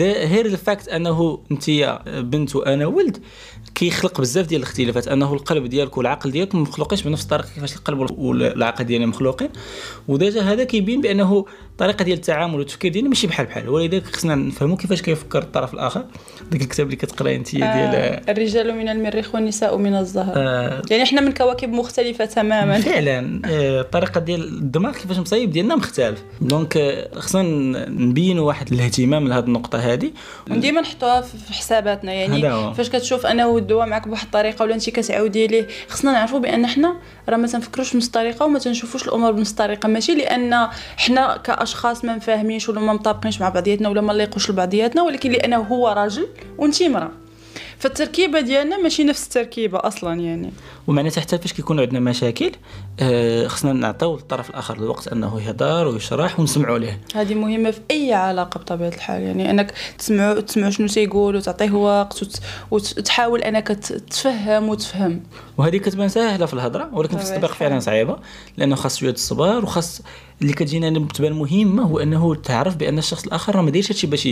غير 0.01 0.45
ال 0.45 0.54
fact 0.54 0.87
أنه 0.87 1.39
انت 1.51 1.69
بنت 2.07 2.55
وأنا 2.55 2.85
ولد 2.85 3.17
كيخلق 3.75 4.21
بزاف 4.21 4.47
ديال 4.47 4.61
الاختلافات 4.61 5.07
أنه 5.07 5.33
القلب 5.33 5.65
ديالك 5.65 5.97
والعقل 5.97 6.31
ديالك 6.31 6.55
ما 6.55 6.61
مخلوقينش 6.61 7.01
بنفس 7.01 7.23
الطريقة 7.23 7.47
كيفاش 7.55 7.75
القلب 7.75 8.11
والعقل 8.19 8.83
ديالنا 8.83 9.07
مخلوقين. 9.07 9.49
و 10.07 10.14
déjà 10.14 10.41
هذا 10.41 10.63
كيبين 10.63 11.01
بأنه 11.01 11.45
الطريقة 11.71 12.03
ديال 12.03 12.17
التعامل 12.17 12.59
والتفكير 12.59 12.91
ديالنا 12.91 13.09
ماشي 13.09 13.27
بحال 13.27 13.45
بحال 13.45 13.69
ولذلك 13.69 14.05
خصنا 14.05 14.35
نفهموا 14.35 14.77
كيفاش 14.77 15.01
كيفكر 15.01 15.41
الطرف 15.41 15.73
الآخر. 15.73 16.05
ديك 16.51 16.61
الكتاب 16.61 16.85
اللي 16.85 16.97
كتقرأي 16.97 17.35
انت 17.35 17.51
ديال 17.51 17.63
آه 17.63 18.31
الرجال 18.31 18.75
من 18.75 18.89
المريخ 18.89 19.35
والنساء 19.35 19.77
من 19.77 19.95
الزهر. 19.95 20.33
آه 20.35 20.81
يعني 20.91 21.03
إحنا 21.03 21.21
من 21.21 21.31
كواكب 21.31 21.69
مختلفة 21.69 22.25
تماما. 22.25 22.81
فعلا 22.81 23.41
آه 23.45 23.81
الطريقة 23.81 24.19
ديال 24.19 24.43
الدماغ 24.43 24.93
كيفاش 24.93 25.17
مصاوب 25.17 25.51
ديالنا 25.51 25.75
مختلف. 25.75 26.23
donc 26.41 26.77
آه 26.77 27.19
خصنا 27.19 27.89
نبينوا 27.89 28.47
واحد 28.47 28.73
الاهتمام 28.73 29.27
لهذه 29.27 29.43
النقطة 29.43 29.77
هذه 29.77 30.11
وديما 30.51 30.81
نحطوها 30.81 31.21
في 31.21 31.53
حساباتنا 31.53 32.13
يعني 32.13 32.73
فاش 32.73 32.89
كتشوف 32.89 33.25
أنه 33.25 33.47
دوا 33.61 33.87
معك 33.87 34.07
بواحد 34.07 34.25
الطريقة 34.25 34.63
ولا 34.63 34.73
انت 34.75 34.89
كتعاودي 34.89 35.47
ليه. 35.47 35.67
خصنا 35.89 36.11
نعرفوا 36.11 36.39
بأن 36.39 36.67
حنا 36.67 36.95
راه 37.29 37.37
ما 37.37 37.47
تنفكروش 37.47 37.93
بنفس 37.93 38.07
الطريقة 38.07 38.45
وما 38.45 38.59
تنشوفوش 38.59 39.07
الأمور 39.07 39.31
بنفس 39.31 39.51
الطريقة. 39.51 39.87
ماشي 39.87 40.15
لأن 40.15 40.67
حنا 40.97 41.37
كأشخاص 41.37 42.05
ما 42.05 42.15
مفاهمينش 42.15 42.69
ولا 42.69 42.79
ما 42.79 42.93
مطابقينش 42.93 43.41
مع 43.41 43.49
بعضياتنا 43.49 43.89
ولا 43.89 44.01
ما 44.01 44.13
لايقوش 44.13 44.49
لبعضياتنا 44.49 45.01
ولكن 45.01 45.31
لأنه 45.31 45.57
هو 45.57 45.87
راجل 45.87 46.27
وانت 46.57 46.81
امرأة. 46.81 47.11
فالتركيبة 47.81 48.39
ديالنا 48.39 48.77
ماشي 48.77 49.03
نفس 49.03 49.23
التركيبة 49.23 49.79
أصلا 49.83 50.21
يعني. 50.21 50.51
ومعناتها 50.87 51.21
حتى 51.21 51.37
فاش 51.37 51.53
كيكون 51.53 51.79
عندنا 51.79 51.99
مشاكل 51.99 52.51
آه 52.99 53.47
خصنا 53.47 53.73
نعطيو 53.73 54.15
للطرف 54.15 54.49
الآخر 54.49 54.77
الوقت 54.77 55.07
أنه 55.07 55.41
يهضر 55.41 55.87
ويشرح 55.87 56.39
ونسمعوا 56.39 56.79
ليه. 56.79 56.99
هذه 57.15 57.33
مهمة 57.33 57.71
في 57.71 57.79
أي 57.91 58.13
علاقة 58.13 58.57
بطبيعة 58.57 58.89
الحال 58.89 59.21
يعني 59.21 59.49
أنك 59.49 59.73
تسمعوا 59.97 60.39
تسمعوا 60.39 60.71
شنو 60.71 60.87
تيقول 60.87 61.35
وتعطيه 61.35 61.71
وقت 61.71 62.23
وت... 62.23 62.39
وتحاول 62.71 63.41
أنك 63.41 63.67
تفهم 63.67 64.69
وتفهم. 64.69 65.23
وهذه 65.57 65.77
كتبان 65.77 66.09
سهله 66.09 66.45
في 66.45 66.53
الهضرة 66.53 66.89
ولكن 66.93 67.17
في 67.17 67.23
التطبيق 67.23 67.53
فعلا 67.53 67.79
صعيبة 67.79 68.17
لأنه 68.57 68.75
خاص 68.75 68.97
شوية 68.97 69.11
الصبر 69.11 69.63
وخاص 69.63 70.01
اللي 70.41 70.53
كتجينا 70.53 71.07
تبان 71.13 71.33
مهمه 71.33 71.83
هو 71.83 71.99
أنه 71.99 72.35
تعرف 72.35 72.75
بأن 72.75 72.97
الشخص 72.97 73.23
الآخر 73.23 73.55
راه 73.55 73.61
ما 73.61 73.71
دايرش 73.71 73.91
هادشي 73.91 74.07
باش 74.07 74.29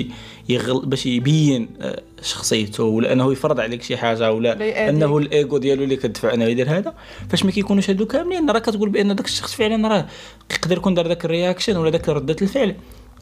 يغل 0.50 0.86
باش 0.86 1.06
يبين 1.06 1.70
آه، 1.82 2.02
شخصيته 2.22 2.84
ولا 2.84 3.14
أنه 3.14 3.32
يفرض 3.32 3.60
عليك 3.60 3.84
شي 3.84 3.98
حاجة 3.98 4.34
ولا 4.34 4.90
أنه 4.90 5.18
الايجو 5.18 5.58
ديالو 5.58 5.84
اللي 5.84 5.96
كتدفع 5.96 6.34
أنه 6.34 6.46
يدير 6.46 6.78
هذا. 6.78 6.94
فاش 7.30 7.46
ما 7.46 7.52
كيكونوش 7.52 7.90
هادو 7.90 8.06
كاملين 8.06 8.50
راه 8.50 8.60
كتقول 8.60 8.90
بأن 8.90 9.16
داك 9.16 9.26
الشخص 9.26 9.54
فعلا 9.56 9.88
راه 9.88 10.06
يقدر 10.52 10.78
يكون 10.78 10.94
دار 10.94 11.08
داك 11.08 11.26
ال 11.26 11.32
reaction 11.32 11.78
ولا 11.78 11.90
داك 11.90 12.10
ردة 12.10 12.36
الفعل 12.42 12.76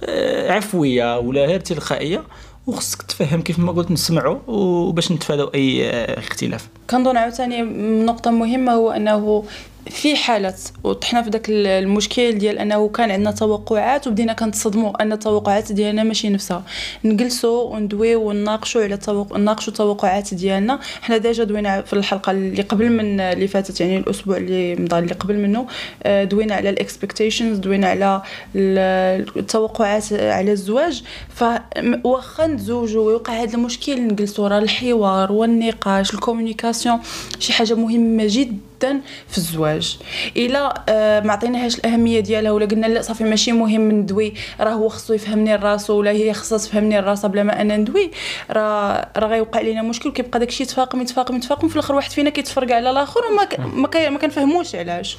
آه، 0.03 0.51
عفوية 0.51 1.19
ولا 1.19 1.45
غير 1.45 1.59
تلقائية. 1.59 2.23
وخصك 2.67 3.01
تفهم 3.01 3.41
كيف 3.41 3.59
ما 3.59 3.71
قلت 3.71 3.91
نسمعوا 3.91 4.37
وباش 4.47 5.11
نتفادوا 5.11 5.55
أي 5.55 5.89
آه، 5.89 6.19
اختلاف. 6.19 6.67
كنظن 6.89 7.17
عاوتاني 7.17 7.61
نقطة 8.05 8.31
مهمة 8.31 8.71
هو 8.71 8.91
أنه 8.91 9.43
في 9.89 10.15
حالة 10.15 10.53
وطحنا 10.83 11.21
في 11.21 11.29
ذاك 11.29 11.45
المشكل 11.49 12.31
ديال 12.31 12.59
أنه 12.59 12.89
كان 12.89 13.11
عندنا 13.11 13.31
توقعات 13.31 14.07
وبدينا 14.07 14.33
كنتصدموا 14.33 15.01
أن 15.01 15.11
التوقعات 15.11 15.71
ديالنا 15.71 16.03
ماشي 16.03 16.29
نفسها. 16.29 16.63
نجلسوا 17.05 17.63
وندويو 17.63 18.29
ونناقشوا 18.29 18.83
على 18.83 18.93
التوق... 18.93 19.37
نناقشوا 19.37 19.73
التوقعات 19.73 20.33
ديالنا. 20.33 20.79
حنا 21.01 21.17
déjà 21.17 21.43
دوينا 21.43 21.81
في 21.81 21.93
الحلقة 21.93 22.31
اللي 22.31 22.61
قبل 22.61 22.89
من 22.89 23.19
اللي 23.19 23.47
فاتت 23.47 23.81
يعني 23.81 23.97
الأسبوع 23.97 24.37
اللي 24.37 24.75
مضى 24.75 24.99
اللي 24.99 25.13
قبل 25.13 25.35
منه 25.37 25.67
آه، 26.03 26.23
دوينا 26.23 26.55
على 26.55 26.69
ال 26.69 26.76
expectations 26.76 27.57
دوينا 27.57 27.87
على 27.87 28.21
التوقعات 28.55 30.13
على 30.13 30.51
الزواج. 30.51 31.03
فواخا 31.35 32.47
نتزوجوا 32.47 33.07
ويوقع 33.07 33.33
هذا 33.33 33.53
المشكل 33.53 34.07
نجلسوا 34.07 34.47
راه 34.47 34.59
الحوار 34.59 35.31
والنقاش 35.31 36.13
الكومونيكاسيون 36.13 36.99
شي 37.39 37.53
حاجة 37.53 37.73
مهمة 37.73 38.23
جدا 38.27 38.57
جدا 38.77 39.01
في 39.27 39.37
الزواج. 39.37 39.97
إلا 40.37 40.83
آه 40.89 41.19
ما 41.19 41.33
عطيناهاش 41.33 41.75
الأهمية 41.77 42.19
ديالها 42.19 42.51
ولا 42.51 42.65
قلنا 42.65 42.85
لا 42.87 43.01
صافي 43.01 43.23
ماشي 43.23 43.51
مهم 43.51 43.91
ندوي 43.91 44.33
راه 44.59 44.71
هو 44.71 44.89
خصو 44.89 45.13
يفهمني 45.13 45.55
راسو 45.55 45.93
ولا 45.99 46.11
هي 46.11 46.33
خصها 46.33 46.57
تفهمني 46.57 46.99
راسها 46.99 47.27
بلا 47.27 47.43
ما 47.43 47.61
أنا 47.61 47.77
ندوي. 47.77 48.11
راه 48.51 49.07
راه 49.17 49.27
غيوقع 49.27 49.61
لينا 49.61 49.81
مشكل 49.81 50.09
وكيبقى 50.09 50.39
داكشي 50.39 50.63
يتفاقم 50.63 51.01
يتفاقم 51.01 51.35
يتفاقم 51.35 51.67
في 51.67 51.75
الأخر 51.75 51.95
واحد 51.95 52.11
فينا 52.11 52.29
كيتفرق 52.29 52.75
على 52.75 52.89
الآخر 52.89 53.21
وما 53.31 53.67
ما, 53.75 54.09
ما 54.09 54.17
كنفهموش 54.17 54.75
علاش. 54.75 55.17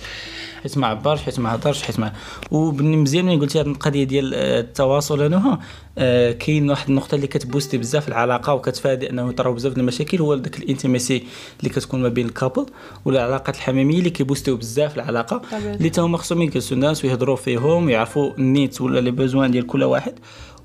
حيت 0.63 0.79
ما 0.79 0.87
عبرش 0.87 1.23
حيت 1.23 1.39
ما 1.41 1.55
هضرش 1.55 1.83
حيت 1.83 2.01
ما 2.01 2.13
ومزيان 2.51 3.25
ملي 3.25 3.37
قلتي 3.37 3.61
هذه 3.61 3.67
القضية 3.67 4.05
ديال 4.05 4.35
آه، 4.35 4.61
التواصل 4.61 5.23
أنا 5.23 5.59
آه 5.99 6.33
كاين 6.33 6.71
واحد 6.71 6.89
النقطة 6.89 7.15
اللي 7.15 7.27
كت 7.27 7.38
booster 7.38 7.79
بزاف 7.79 8.09
العلاقة 8.09 8.55
وكتفادي 8.55 9.11
أنه 9.11 9.29
يطراو 9.29 9.53
بزاف 9.53 9.79
المشاكل 9.79 10.19
هو 10.19 10.35
داك 10.35 10.59
ال 10.59 10.66
intimité 10.66 11.23
اللي 11.61 11.71
كتكون 11.71 12.03
ما 12.03 12.09
بين 12.09 12.27
ال 12.27 12.33
couple 12.33 12.67
ولا 13.05 13.19
العلاقات 13.19 13.57
الحميمية 13.57 13.99
اللي 13.99 14.11
كي 14.11 14.21
boostiو 14.21 14.57
بزاف 14.57 14.97
العلاقة 14.97 15.43
اللي 15.53 15.91
تا 15.91 16.03
هما 16.03 16.19
خصهم 16.19 16.43
يجلسوا 16.43 16.77
الناس 16.77 17.05
ويهضروا 17.05 17.37
فيهم 17.37 17.87
ويعرفوا 17.87 18.33
النيت 18.39 18.81
ولا 18.81 19.01
les 19.01 19.11
besoins 19.11 19.51
ديال 19.51 19.67
كل 19.67 19.85
واحد 19.85 20.15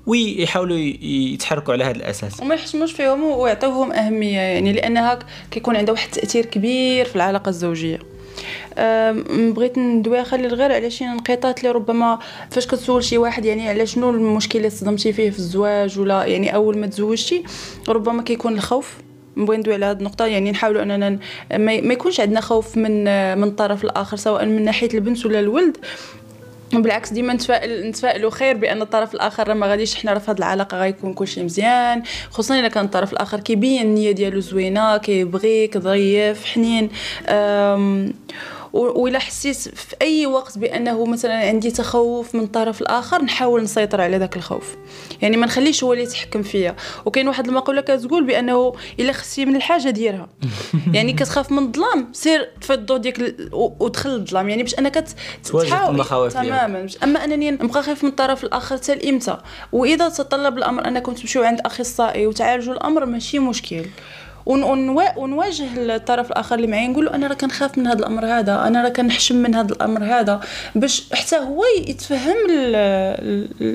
ويحاولوا 0.06 0.76
يتحركوا 1.02 1.74
على 1.74 1.84
هذا 1.84 1.96
الأساس. 1.96 2.40
وما 2.40 2.54
يحشموش 2.54 2.92
فيهم 2.92 3.24
ويعطيوهم 3.24 3.92
أهمية 3.92 4.38
يعني 4.38 4.72
لأنها 4.72 5.18
كيكون 5.50 5.76
عندها 5.76 5.92
واحد 5.92 6.08
التأثير 6.08 6.46
كبير 6.46 7.04
في 7.04 7.16
العلاقة 7.16 7.48
الزوجية. 7.48 7.98
بغيت 9.28 9.78
ندوي 9.78 10.24
خلي 10.24 10.48
غير 10.48 10.72
على 10.72 10.90
شي 10.90 11.04
انقطاعات 11.04 11.58
اللي 11.58 11.70
ربما 11.70 12.18
فاش 12.50 12.66
كتسول 12.66 13.04
شي 13.04 13.18
واحد 13.18 13.44
يعني 13.44 13.68
على 13.68 13.86
شنو 13.86 14.10
المشكل 14.10 14.58
اللي 14.58 14.70
صدمتي 14.70 15.12
فيه 15.12 15.30
في 15.30 15.38
الزواج 15.38 15.98
ولا 15.98 16.24
يعني 16.24 16.54
أول 16.54 16.78
ما 16.78 16.86
تزوجتي 16.86 17.42
ربما 17.88 18.22
كيكون 18.22 18.52
الخوف. 18.52 18.96
نبغي 19.36 19.56
ندوي 19.56 19.74
على 19.74 19.86
هذه 19.86 19.96
النقطة 19.96 20.26
يعني 20.26 20.50
نحاولوا 20.50 20.82
أننا 20.82 21.18
ما 21.56 21.72
يكونش 21.72 22.20
عندنا 22.20 22.40
خوف 22.40 22.76
من 22.76 23.04
من 23.38 23.44
الطرف 23.44 23.84
الآخر 23.84 24.16
سواء 24.16 24.44
من 24.46 24.64
ناحية 24.64 24.88
البنت 24.94 25.26
ولا 25.26 25.40
الولد. 25.40 25.76
بالعكس 26.72 27.12
ديما 27.12 27.32
نتفائل 27.32 27.88
نتفائلوا 27.88 28.30
خير 28.30 28.56
بأن 28.56 28.82
الطرف 28.82 29.14
الآخر 29.14 29.54
ما 29.54 29.66
غاديش 29.66 29.94
حنا 29.94 30.18
في 30.18 30.30
هذه 30.30 30.38
العلاقة 30.38 30.78
غيكون 30.78 31.14
كلشي 31.14 31.42
مزيان 31.42 32.02
خصوصا 32.30 32.58
إلا 32.58 32.68
كان 32.68 32.84
الطرف 32.84 33.12
الآخر 33.12 33.40
كيبين 33.40 33.82
النية 33.82 34.12
ديالو 34.12 34.40
زوينة 34.40 34.96
كيبغيك 34.96 35.78
ظريف 35.78 36.44
حنين. 36.44 36.90
وإلا 38.74 39.18
حسيت 39.18 39.56
في 39.56 39.96
أي 40.02 40.26
وقت 40.26 40.58
بأنه 40.58 41.06
مثلا 41.06 41.34
عندي 41.34 41.70
تخوف 41.70 42.34
من 42.34 42.40
الطرف 42.40 42.80
الآخر 42.80 43.22
نحاول 43.22 43.62
نسيطر 43.62 44.00
على 44.00 44.16
ذاك 44.16 44.36
الخوف. 44.36 44.76
يعني 45.22 45.36
ما 45.36 45.46
نخليش 45.46 45.84
هو 45.84 45.92
اللي 45.92 46.04
يتحكم 46.04 46.42
فيا. 46.42 46.76
وكاين 47.04 47.28
واحد 47.28 47.48
المقولة 47.48 47.80
كتقول 47.80 48.24
بأنه 48.24 48.74
إلا 49.00 49.12
خصتي 49.12 49.44
من 49.44 49.56
الحاجة 49.56 49.90
ديرها. 49.90 50.28
يعني 50.94 51.12
كتخاف 51.12 51.52
من 51.52 51.58
الظلام 51.58 52.08
سير 52.12 52.50
طفي 52.62 52.74
الضوء 52.74 52.96
ديالك 52.96 53.36
ودخل 53.52 54.10
الظلام. 54.10 54.48
يعني 54.48 54.62
باش 54.62 54.78
انك 54.78 55.04
تحاول. 55.68 55.96
تماما. 56.32 56.86
أما 57.02 57.24
أنني 57.24 57.50
نبقى 57.50 57.82
خايف 57.82 58.04
من 58.04 58.10
الطرف 58.10 58.44
الآخر 58.44 58.76
حتى 58.76 58.94
لإمتى؟ 58.94 59.38
وإذا 59.72 60.08
تطلب 60.08 60.58
الأمر 60.58 60.88
انكم 60.88 61.12
تمشيو 61.12 61.42
عند 61.42 61.60
أخصائي 61.60 62.26
وتعالجوا 62.26 62.74
الأمر 62.74 63.04
ماشي 63.04 63.38
مشكل. 63.38 63.84
ونواجه 64.46 65.66
الطرف 65.76 66.30
الآخر 66.30 66.54
اللي 66.54 66.66
معايا 66.66 66.88
نقول 66.88 67.04
له 67.04 67.14
أنا 67.14 67.26
راه 67.26 67.34
كنخاف 67.34 67.78
من 67.78 67.86
هذا 67.86 67.98
الأمر 67.98 68.26
هذا 68.26 68.66
أنا 68.66 68.82
راه 68.82 68.88
كنحشم 68.88 69.36
من 69.36 69.54
هذا 69.54 69.72
الأمر 69.72 70.04
هذا 70.04 70.40
باش 70.74 71.08
حتى 71.12 71.36
هو 71.36 71.62
يتفهم 71.88 72.36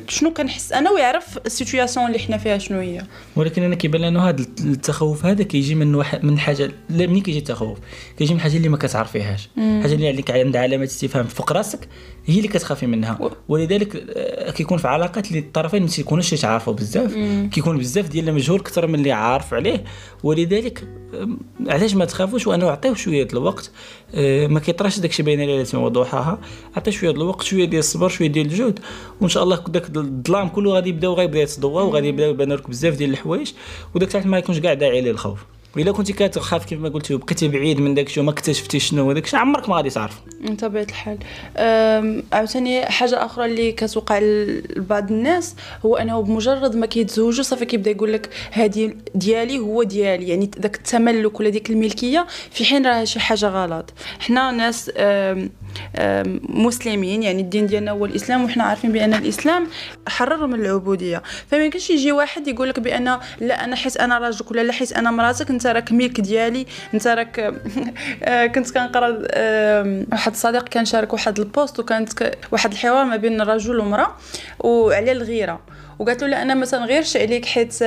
شنو 0.08 0.34
كنحس 0.34 0.74
أنا 0.74 0.92
ويعرف 0.92 1.40
السيتوياسيون 1.46 2.08
اللي 2.08 2.20
حنا 2.20 2.38
فيها 2.38 2.58
شنو 2.58 2.80
هي. 2.80 3.02
ولكن 3.36 3.64
أنا 3.64 3.76
كيبان 3.76 4.02
لنا 4.02 4.30
هذا 4.30 4.46
التخوف 4.60 5.26
هذا 5.26 5.44
كيجي 5.44 5.76
من 5.76 5.96
واحد 5.96 6.26
من 6.26 6.40
حاجة 6.40 6.72
لا 6.90 7.08
ملي 7.08 7.22
كيجي 7.22 7.40
التخوف؟ 7.40 7.78
كيجي 8.18 8.34
من 8.34 8.40
حاجة 8.40 8.58
اللي 8.58 8.70
ما 8.70 8.78
كتعرفيهاش. 8.78 9.50
حاجة 9.58 9.94
اللي 9.94 10.08
عليك 10.08 10.32
عند 10.32 10.56
علامة 10.56 10.84
استفهام 10.84 11.26
فوق 11.26 11.52
راسك 11.52 11.88
هي 12.26 12.38
اللي 12.38 12.48
كتخافي 12.48 12.86
منها. 12.86 13.20
ولذلك 13.48 14.04
آه، 14.10 14.52
كيكون 14.52 14.78
في 14.78 14.88
علاقات 14.88 15.28
اللي 15.28 15.40
الطرفين 15.40 15.82
ما 15.82 15.88
تيكونوش 15.88 16.34
يتعارفوا 16.34 16.74
بزاف. 16.74 17.14
كيكون 17.52 17.78
بزاف 17.78 18.10
ديال 18.10 18.30
المجهول 18.30 18.60
أكثر 18.60 18.88
من 18.88 18.96
اللي 18.96 19.12
عارف 19.12 19.54
عليه. 19.54 19.84
ولذلك 20.24 20.59
علاش 21.68 21.96
ما 21.96 22.06
تخافوش؟ 22.06 22.48
وأنا 22.48 22.66
نعطيو 22.66 22.94
شوية 22.94 23.28
الوقت. 23.34 23.72
آه، 24.14 24.48
ما 24.48 24.60
كيطراش 24.60 25.00
داكشي 25.00 25.24
بين 25.24 25.40
ليله 25.40 25.80
وضحاها 25.80 26.40
عطي 26.76 26.92
شوية 26.92 27.12
الوقت 27.12 27.44
شوية 27.44 27.66
ديال 27.66 27.80
الصبر 27.80 28.10
شوية 28.10 28.28
ديال 28.28 28.46
الجهد. 28.46 28.80
وإن 29.22 29.30
شاء 29.30 29.44
الله 29.44 29.64
داك 29.68 29.98
الظلام 29.98 30.50
كله 30.50 30.74
غادي 30.74 30.90
يبداو 30.90 31.14
غيبدا 31.14 31.40
يتضوى 31.40 31.84
وغادي 31.84 32.08
يبداو 32.08 32.30
يبان 32.30 32.52
لك 32.52 32.70
بزاف 32.70 32.96
ديال 32.96 33.10
الحوايج. 33.10 33.52
وداك 33.96 34.08
الساعة 34.08 34.28
ما 34.28 34.38
يكونش 34.38 34.60
كاع 34.60 34.74
داعي 34.74 35.02
للخوف 35.02 35.46
وإلا 35.76 35.92
كنتي 35.92 36.14
كتخاف 36.14 36.66
كيف 36.66 36.80
ما 36.80 36.90
قلتي 36.90 37.14
وبقيتي 37.14 37.48
بعيد 37.48 37.80
من 37.80 37.94
داكشي 37.94 38.20
وما 38.20 38.32
اكتشفتيش 38.32 38.90
شنو 38.90 39.04
هو 39.04 39.12
الشيء. 39.12 39.40
عمرك 39.40 39.70
ما 39.70 39.76
غادي 39.76 39.90
تعرف. 39.90 40.20
بطبيعه 40.42 40.84
الحال. 40.84 41.18
عاوتاني 42.34 42.86
حاجة 42.86 43.26
أخرى 43.26 43.46
اللي 43.46 43.72
كتوقع 43.72 44.20
لبعض 44.20 45.12
الناس 45.12 45.56
هو 45.86 45.96
أنه 45.96 46.22
بمجرد 46.22 46.76
ما 46.76 46.86
كيتزوجوا 46.86 47.44
صافي 47.44 47.66
كيبدا 47.66 47.92
يقول 47.92 48.14
لك 48.14 48.30
هذه 48.52 48.94
ديالي 49.16 49.60
هو 49.60 49.84
ديالي. 49.84 50.28
يعني 50.28 50.46
داك 50.46 50.76
التملك 50.76 51.40
ولا 51.40 51.50
ديك 51.50 51.70
الملكية 51.70 52.28
في 52.52 52.66
حين 52.66 52.86
راه 52.86 53.04
شي 53.04 53.20
حاجة 53.20 53.46
غلط. 53.46 53.94
حنا 54.20 54.52
ناس 54.52 54.92
مسلمين 56.50 57.24
يعني 57.24 57.42
الدين 57.42 57.68
ديالنا 57.68 57.92
هو 57.92 58.06
الإسلام 58.06 58.46
وحنا 58.46 58.64
عارفين 58.64 58.92
بأن 58.92 59.14
الإسلام 59.14 59.68
حرر 60.08 60.48
من 60.48 60.62
العبودية. 60.62 61.24
فما 61.48 61.66
يمكنش 61.66 61.90
يجي 61.90 62.12
واحد 62.12 62.48
يقول 62.48 62.70
لك 62.70 62.80
بأن 62.80 63.20
لا 63.42 63.64
أنا 63.64 63.76
حيت 63.76 63.98
أنا 63.98 64.18
راجلك 64.18 64.52
ولا 64.52 64.62
لا 64.62 64.74
حيت 64.74 64.94
أنا 64.94 65.12
مراتك 65.12 65.50
انت 65.60 65.68
راك 65.68 65.92
ملك 65.92 66.22
ديالي 66.22 66.66
انت 66.94 67.08
راك 67.08 67.40
آه، 68.24 68.46
كنت 68.46 68.72
كنقرا 68.72 69.08
واحد 70.12 70.32
الصديق 70.32 70.68
كان 70.68 70.86
شارك 70.86 71.14
واحد 71.14 71.40
البوست 71.40 71.80
وكانت 71.80 72.32
واحد 72.52 72.72
الحوار 72.72 73.06
ما 73.06 73.16
بين 73.16 73.42
رجل 73.42 73.80
ومرأة 73.80 74.16
وعلى 74.60 75.12
الغيرة. 75.12 75.60
وقالت 76.00 76.24
له 76.24 76.42
أنا 76.42 76.54
ما 76.54 76.66
تنغيرش 76.66 77.18
عليك 77.18 77.46
حيت 77.46 77.84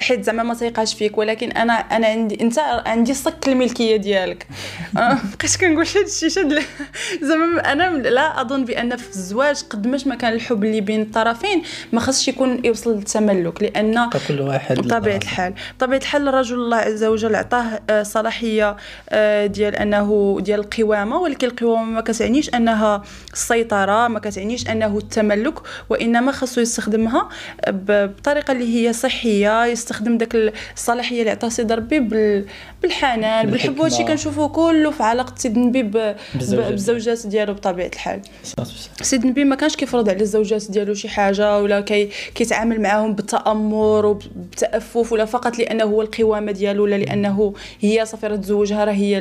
حيت 0.00 0.24
زعما 0.24 0.42
ما 0.42 0.54
تيقاش 0.54 0.94
فيك 0.94 1.18
ولكن 1.18 1.52
أنا 1.52 1.72
أنا 1.72 2.06
عندي 2.06 2.40
أنت 2.40 2.58
عندي 2.86 3.14
صك 3.14 3.48
الملكية 3.48 3.96
ديالك. 3.96 4.46
آه، 4.98 5.18
بقيت 5.38 5.56
كنقول 5.60 5.86
هذا 5.86 6.06
الشيء 6.06 6.28
شاد 6.28 6.62
زعما 7.28 7.72
أنا 7.72 8.08
لا 8.08 8.40
أظن 8.40 8.64
بأن 8.64 8.96
في 8.96 9.08
الزواج 9.16 9.62
قد 9.70 9.86
ما 10.06 10.14
كان 10.14 10.32
الحب 10.32 10.64
اللي 10.64 10.80
بين 10.80 11.02
الطرفين 11.02 11.62
ما 11.92 12.00
خصش 12.00 12.28
يكون 12.28 12.64
يوصل 12.64 12.96
للتملك 12.96 13.62
لأن 13.62 14.10
كل 14.28 14.40
واحد 14.40 14.78
بطبيعة 14.78 15.16
الحال 15.16 15.54
بطبيعة 15.78 15.98
الحال 15.98 16.28
الرجل 16.28 16.54
الله 16.54 16.76
عز 16.76 17.04
وجل 17.04 17.34
عطاه 17.36 17.80
آه، 17.90 18.02
صلاحية 18.02 18.76
آه، 19.08 19.46
ديال 19.46 19.76
أنه 19.76 20.38
ديال 20.40 20.60
القوامة 20.60 21.16
ولكن 21.16 21.46
القوامة 21.46 21.84
ما 21.84 22.00
كتعنيش 22.00 22.54
أنها 22.54 23.02
السيطرة 23.32 24.08
ما 24.08 24.18
كتعنيش 24.18 24.68
أنه 24.68 24.98
التملك 24.98 25.54
وإنما 25.88 26.32
خصو 26.32 26.60
يستخدمها 26.60 27.28
بطريقة 27.68 28.52
اللي 28.52 28.88
هي 28.88 28.92
صحية 28.92 29.72
يستخدم 29.90 30.18
داك 30.18 30.52
الصلاحية 30.76 31.20
اللي 31.20 31.30
عطاه 31.30 31.48
سيدي 31.48 31.74
ربي 31.74 32.00
بالحنان 32.82 33.50
بالحب 33.50 33.80
وهادشي 33.80 34.04
كنشوفوه 34.04 34.48
كله 34.48 34.90
في 34.90 35.02
علاقة 35.02 35.34
سيد 35.36 35.56
النبي 35.56 35.82
بالزوجات 36.34 37.26
ديالو 37.26 37.54
بطبيعة 37.54 37.86
الحال. 37.86 38.20
سيد 39.02 39.22
النبي 39.22 39.44
ما 39.44 39.56
كانش 39.56 39.76
كيفرض 39.76 40.08
على 40.08 40.20
الزوجات 40.20 40.70
ديالو 40.70 40.94
شي 40.94 41.08
حاجة 41.08 41.58
ولا 41.58 41.80
كي 41.80 42.10
كيتعامل 42.34 42.80
معاهم 42.80 43.14
بالتأمر 43.14 44.06
وبالتأفف 44.06 45.12
ولا 45.12 45.24
فقط 45.24 45.58
لأنه 45.58 45.84
هو 45.84 46.02
القوامة 46.02 46.52
ديالو 46.52 46.84
ولا 46.84 46.96
لأنه 46.96 47.54
هي 47.80 48.06
صافي 48.06 48.26
راه 48.26 48.36
تزوجها 48.36 48.84
راه 48.84 48.92
هي 48.92 49.18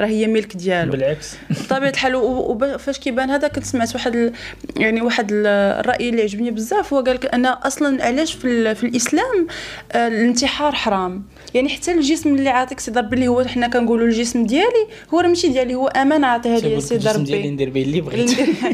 راه 0.00 0.06
هي 0.06 0.26
ملك 0.26 0.56
ديالو. 0.56 0.92
بالعكس. 0.92 1.36
بطبيعة 1.50 1.90
الحال 1.90 2.14
وفاش 2.16 2.98
كيبان 2.98 3.30
هذا 3.30 3.48
كنت 3.48 3.64
سمعت 3.64 3.94
واحد. 3.94 4.32
يعني 4.76 5.02
واحد 5.02 5.28
الرأي 5.32 6.08
اللي 6.08 6.22
عجبني 6.22 6.50
بزاف. 6.50 6.92
هو 6.94 7.00
قال 7.00 7.14
لك 7.14 7.34
أن 7.34 7.46
أصلا 7.46 8.04
علاش 8.04 8.32
في, 8.32 8.74
في 8.74 8.84
الإسلام 8.86 9.46
الانتحار 9.94 10.72
حرام. 10.72 11.24
يعني 11.54 11.68
حتى 11.68 11.92
الجسم 11.92 12.34
اللي 12.34 12.50
عاطيك 12.50 12.80
سي 12.80 12.90
ربي 12.90 13.14
اللي 13.16 13.28
هو 13.28 13.44
حنا 13.44 13.68
كنقولوا 13.68 14.06
الجسم 14.06 14.46
ديالي 14.46 14.86
هو 15.14 15.20
راه 15.20 15.28
ماشي 15.28 15.48
ديالي 15.48 15.74
هو 15.74 15.86
امانه 15.88 16.26
عطيها 16.26 16.58
لي 16.58 16.80
سي 16.80 16.96
ربي 16.96 17.22
ديالي 17.22 17.50
ندير 17.50 17.70
به 17.70 17.82
اللي 17.82 18.00
بغيت. 18.00 18.30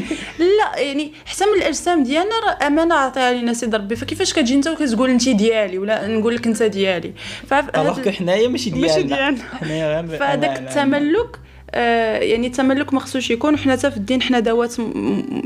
لا 0.39 0.79
يعني 0.79 1.11
حتى 1.25 1.45
من 1.45 1.61
الأجسام 1.61 2.03
ديالنا 2.03 2.35
راه 2.47 2.67
امانه 2.67 2.95
عطيها 2.95 3.33
لينا 3.33 3.53
سي 3.53 3.65
ربي 3.65 3.95
فكيفاش 3.95 4.33
كتجي 4.33 4.55
انت 4.55 4.67
وكتقول 4.67 5.09
انت 5.09 5.29
ديالي 5.29 5.77
ولا 5.77 6.07
نقول 6.07 6.35
لك 6.35 6.47
انت 6.47 6.63
ديالي؟ 6.63 7.13
فهاد 7.47 8.09
حنايا 8.09 8.47
ماشي 8.47 8.69
ديالنا. 8.69 8.87
ماشي 8.87 9.03
ديالنا 9.03 10.17
فهذاك 10.17 10.59
التملك 10.59 11.35
آه، 11.35 11.45
يعني 11.73 12.47
التملك 12.47 12.93
ما 12.93 12.99
خصوش 12.99 13.31
يكون 13.31 13.53
وحنا 13.53 13.73
حتى 13.73 13.91
في 13.91 13.97
الدين 13.97 14.21
حنا 14.21 14.39
دوات 14.39 14.75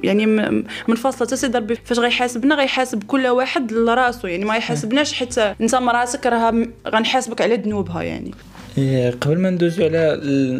يعني 0.03 0.25
منفصله 0.87 1.27
حتى 1.27 1.35
سيدي 1.35 1.57
ربي 1.57 1.75
فاش 1.75 1.99
غيحاسبنا 1.99 2.55
غيحاسب 2.55 3.03
كل 3.03 3.27
واحد 3.27 3.71
لرأسو 3.71 4.27
يعني 4.27 4.45
ما 4.45 4.55
يحاسبناش 4.55 5.13
حيت 5.13 5.37
انت 5.37 5.75
مراتك 5.75 6.25
راه 6.25 6.67
غنحاسبك 6.87 7.41
على 7.41 7.55
ذنوبها 7.55 8.01
يعني. 8.03 8.31
إيه، 8.77 9.11
قبل 9.21 9.39
ما 9.39 9.49
ندوزو 9.49 9.83
على 9.83 10.19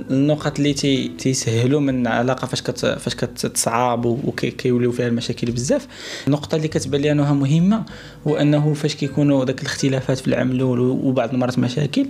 النقط 0.10 0.58
اللي 0.58 0.74
تي 0.74 1.08
تيسهلوا 1.08 1.80
من 1.80 2.08
العلاقه 2.08 2.46
فاش 2.46 2.62
كت 2.62 2.86
فاش 2.86 3.16
كتصعاب 3.16 4.06
وكيوليو 4.06 4.92
فيها 4.92 5.08
المشاكل 5.08 5.52
بزاف 5.52 5.88
النقطة 6.28 6.56
اللي 6.56 6.68
كتبان 6.68 7.02
لي 7.02 7.12
أنها 7.12 7.34
مهمة 7.34 7.84
هو 8.28 8.38
أنه 8.38 8.74
فاش 8.74 8.96
كيكونوا 8.96 9.46
داك 9.46 9.62
الاختلافات 9.62 10.18
في 10.18 10.28
العمل 10.28 10.64
وبعض 10.64 11.34
المرات 11.34 11.60
مشاكل 11.60 12.06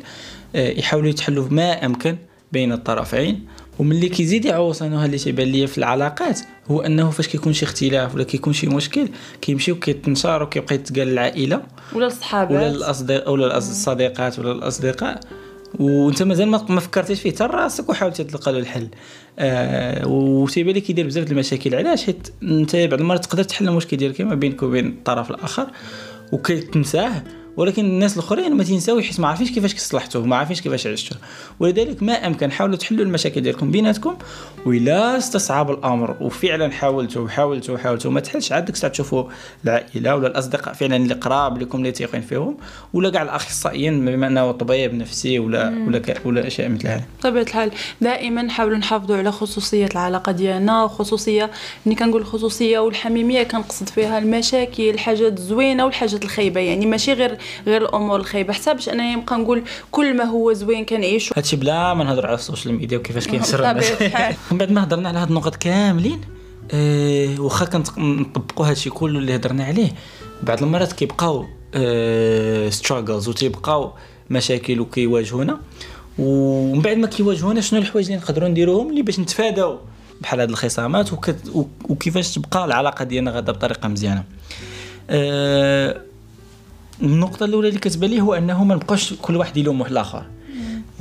إيه، 0.55 0.79
يحاولوا 0.79 1.09
يتحلوا 1.09 1.47
ما 1.49 1.85
أمكن 1.85 2.15
بين 2.51 2.71
الطرفين 2.71 3.45
وملي 3.79 4.09
كيزيد 4.09 4.45
يعوص 4.45 4.81
أنه 4.81 5.05
اللي 5.05 5.17
تيبان 5.17 5.47
ليا 5.47 5.67
في 5.67 5.77
العلاقات 5.77 6.39
هو 6.71 6.81
أنه 6.81 7.09
فاش 7.09 7.27
كيكون 7.27 7.53
شي 7.53 7.65
اختلاف 7.65 8.15
ولا 8.15 8.23
كيكون 8.23 8.53
شي 8.53 8.67
مشكل 8.67 9.07
كيمشيو 9.41 9.75
كيتنشر 9.79 10.43
وكيبقى 10.43 10.75
يتقال 10.75 11.07
العائلة 11.09 11.61
ولا 11.93 12.07
الصحابات. 12.07 12.51
ولا 12.51 12.67
الاصدقاء 12.69 13.31
ولا 13.31 13.57
الصديقات 13.57 14.39
ولا 14.39 14.51
الأصدقاء. 14.51 15.19
وأنت 15.79 16.23
مازال 16.23 16.49
ما 16.49 16.79
فكرتيش 16.79 17.21
فيه 17.21 17.31
حتى 17.31 17.43
راسك 17.43 17.89
وحاولتي 17.89 18.23
تلقى 18.23 18.51
له 18.51 18.59
الحل. 18.59 18.87
آه 19.39 20.07
وتيبان 20.07 20.73
لي 20.73 20.81
كيدير 20.81 21.05
بزاف 21.05 21.31
المشاكل 21.31 21.75
علاش؟ 21.75 22.05
حيت 22.05 22.27
أنت 22.43 22.75
بعض 22.75 22.99
المرات 22.99 23.25
تقدر 23.25 23.43
تحل 23.43 23.67
المشكل 23.67 23.97
ديالك 23.97 24.21
ما 24.21 24.35
بينك 24.35 24.63
وبين 24.63 24.87
الطرف 24.87 25.31
الآخر 25.31 25.67
وكتنساه 26.31 27.23
ولكن 27.59 27.85
الناس 27.85 28.13
الاخرين 28.13 28.55
ما 28.55 28.63
تنساو 28.63 29.01
حيت 29.01 29.19
ما 29.19 29.27
عارفينش 29.27 29.51
كيفاش 29.51 29.75
صلحتوه 29.75 30.25
ما 30.25 30.35
عارفينش 30.35 30.61
كيفاش 30.61 30.87
عشتوه 30.87 31.17
ولذلك 31.59 32.03
ما 32.03 32.27
أمكن 32.27 32.51
حاولوا 32.51 32.75
تحلوا 32.75 33.05
المشاكل 33.05 33.41
ديالكم 33.41 33.71
بيناتكم 33.71 34.15
وإلا 34.65 35.17
استصعب 35.17 35.71
الأمر. 35.71 36.15
وفعلا 36.21 36.71
حاولتوا 36.71 37.21
وحاولتوا 37.25 37.75
وحاولتوا 37.75 38.11
ما 38.11 38.19
تحلش 38.19 38.51
عاد 38.51 38.65
ديك 38.65 38.75
الساعة 38.75 38.91
تشوفوا 38.91 39.23
العائله 39.63 40.15
ولا 40.15 40.27
الأصدقاء 40.27 40.73
فعلا 40.73 40.95
اللي 40.95 41.13
قراب 41.13 41.61
لكم 41.61 41.77
اللي 41.77 41.91
تيقين 41.91 42.21
فيهم 42.21 42.57
ولا 42.93 43.09
كاع 43.09 43.21
الأخصائيين 43.21 44.05
بما 44.05 44.27
أنه 44.27 44.51
طبيب 44.51 44.93
نفسي 44.93 45.39
ولا 45.39 45.69
مم. 45.69 45.87
ولا 45.87 46.01
ولا 46.25 46.47
أشياء 46.47 46.69
مثل 46.69 46.87
هذه. 46.87 47.03
بطبيعه 47.19 47.43
الحال. 47.43 47.71
دائما 48.01 48.41
نحاولوا 48.41 48.77
نحافظوا 48.77 49.17
على 49.17 49.31
خصوصية 49.31 49.85
العلاقة 49.85 50.31
ديالنا 50.31 50.83
وخصوصية 50.83 51.51
ملي 51.85 51.95
كنقول 51.95 52.21
الخصوصيه 52.21 52.79
والحميمية 52.79 53.43
كنقصد 53.43 53.89
فيها 53.89 54.17
المشاكل 54.19 54.89
الحاجات 54.89 55.37
الزوينه 55.39 55.85
والحاجات 55.85 56.23
الخايبة. 56.23 56.59
يعني 56.59 56.85
ماشي 56.85 57.13
غير 57.13 57.37
غير 57.67 57.81
الأمور 57.81 58.19
الخايبه 58.19 58.53
حتى 58.53 58.73
باش 58.73 58.89
انني 58.89 59.15
نبقى 59.15 59.37
نقول 59.37 59.63
كل 59.91 60.17
ما 60.17 60.23
هو 60.23 60.53
زوين 60.53 60.85
كنعيشو 60.85 61.33
هادشي 61.37 61.55
بلا 61.55 61.93
ما 61.93 62.03
نهضر 62.03 62.25
على 62.25 62.35
ال 62.35 62.41
social 62.41 62.73
media 62.73 62.97
وكيفاش 62.97 63.27
كينشر 63.31 63.71
الناس 63.71 63.91
من 64.51 64.57
بعد 64.57 64.71
ما 64.71 64.83
هضرنا 64.83 65.09
على 65.09 65.19
هاد 65.19 65.27
النقط 65.27 65.55
كاملين 65.55 66.21
أه 66.71 67.41
واخا 67.41 67.65
كنطبقوا 67.65 68.67
هادشي 68.67 68.89
كله 68.89 69.19
اللي 69.19 69.35
هضرنا 69.35 69.63
عليه 69.63 69.89
بعض 70.43 70.63
المرات 70.63 70.93
كيبقاو 70.93 71.45
أه 71.75 72.69
struggles 72.69 73.29
وتيبقاو 73.29 73.91
مشاكل 74.29 74.79
وكيواجهونا. 74.79 75.59
ومن 76.19 76.81
بعد 76.81 76.97
ما 76.97 77.07
كيواجهونا 77.07 77.61
شنو 77.61 77.79
الحوايج 77.79 78.05
اللي 78.05 78.17
نقدروا 78.17 78.49
نديروهم؟ 78.49 78.89
اللي 78.89 79.01
باش 79.01 79.19
نتفاداو 79.19 79.77
بحال 80.21 80.39
هاد 80.39 80.49
الخصامات 80.49 81.09
وكيفاش 81.89 82.35
تبقى 82.35 82.65
العلاقة 82.65 83.05
ديالنا 83.05 83.31
غادا 83.31 83.51
بطريقة 83.51 83.87
مزيانة. 83.87 84.23
أه 85.09 86.01
النقطة 87.01 87.45
الأولى 87.45 87.67
اللي 87.67 87.79
كتبان 87.79 88.09
لي 88.09 88.21
هو 88.21 88.33
أنه 88.33 88.63
ما 88.63 88.75
نبقاش 88.75 89.13
كل 89.13 89.35
واحد 89.35 89.57
يلوم 89.57 89.81
واحد 89.81 89.91
الآخر. 89.91 90.25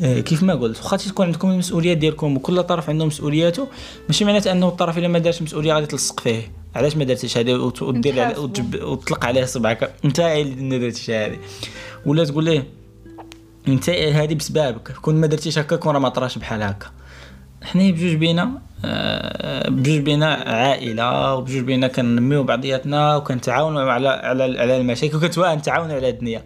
آه، 0.01 0.21
كيف 0.21 0.43
ما 0.43 0.55
قلت 0.55 0.79
واخا 0.79 0.97
تكون 0.97 1.27
عندكم 1.27 1.51
المسؤوليات 1.51 1.97
ديالكم 1.99 2.37
وكل 2.37 2.63
طرف 2.63 2.91
عنده 2.91 3.05
مسؤولياته 3.05 3.69
ماشي 4.09 4.25
معناتها 4.25 4.53
أنه 4.53 4.69
الطرف 4.69 4.99
إلا 4.99 5.09
ما 5.09 5.19
دارش 5.19 5.43
مسؤولية 5.43 5.73
غادي 5.73 5.87
تلصق 5.87 6.21
فيه. 6.21 6.53
علاش 6.75 6.97
ما 6.97 7.05
درتيش 7.05 7.39
هذه 7.39 7.73
ودير 7.83 8.35
وتطلق 8.83 9.25
عليه 9.25 9.45
صبعك 9.45 9.95
انت 10.05 10.21
اللي 10.21 10.63
ما 10.63 10.79
درتيش 10.79 11.11
هذه. 11.11 11.39
ولا 12.07 12.25
تقول 12.25 12.45
ليه 12.45 12.67
انت 13.69 13.91
هذه 13.91 14.35
بسبابك. 14.35 14.93
كون 14.93 15.15
ما 15.15 15.27
درتيش 15.27 15.59
هكا 15.59 15.77
كون 15.77 15.93
راه 15.95 16.01
ما 16.01 16.09
طراش 16.09 16.39
بحال 16.39 16.63
هكا. 16.63 16.87
حنا 17.63 17.91
بجوج 17.91 18.15
بينا 18.15 18.63
بجوج 19.69 19.99
بينا 19.99 20.27
عائلة 20.35 21.35
وبجوج 21.35 21.63
بينا 21.65 21.89
كنميو 21.89 22.43
بعضياتنا 22.45 23.17
وكنتعاونوا 23.17 23.93
على 23.93 24.09
على 24.09 24.59
على 24.59 24.77
المشاكل 24.77 25.17
وكنتعاونوا 25.17 25.95
على 25.95 26.09
الدنيا. 26.09 26.43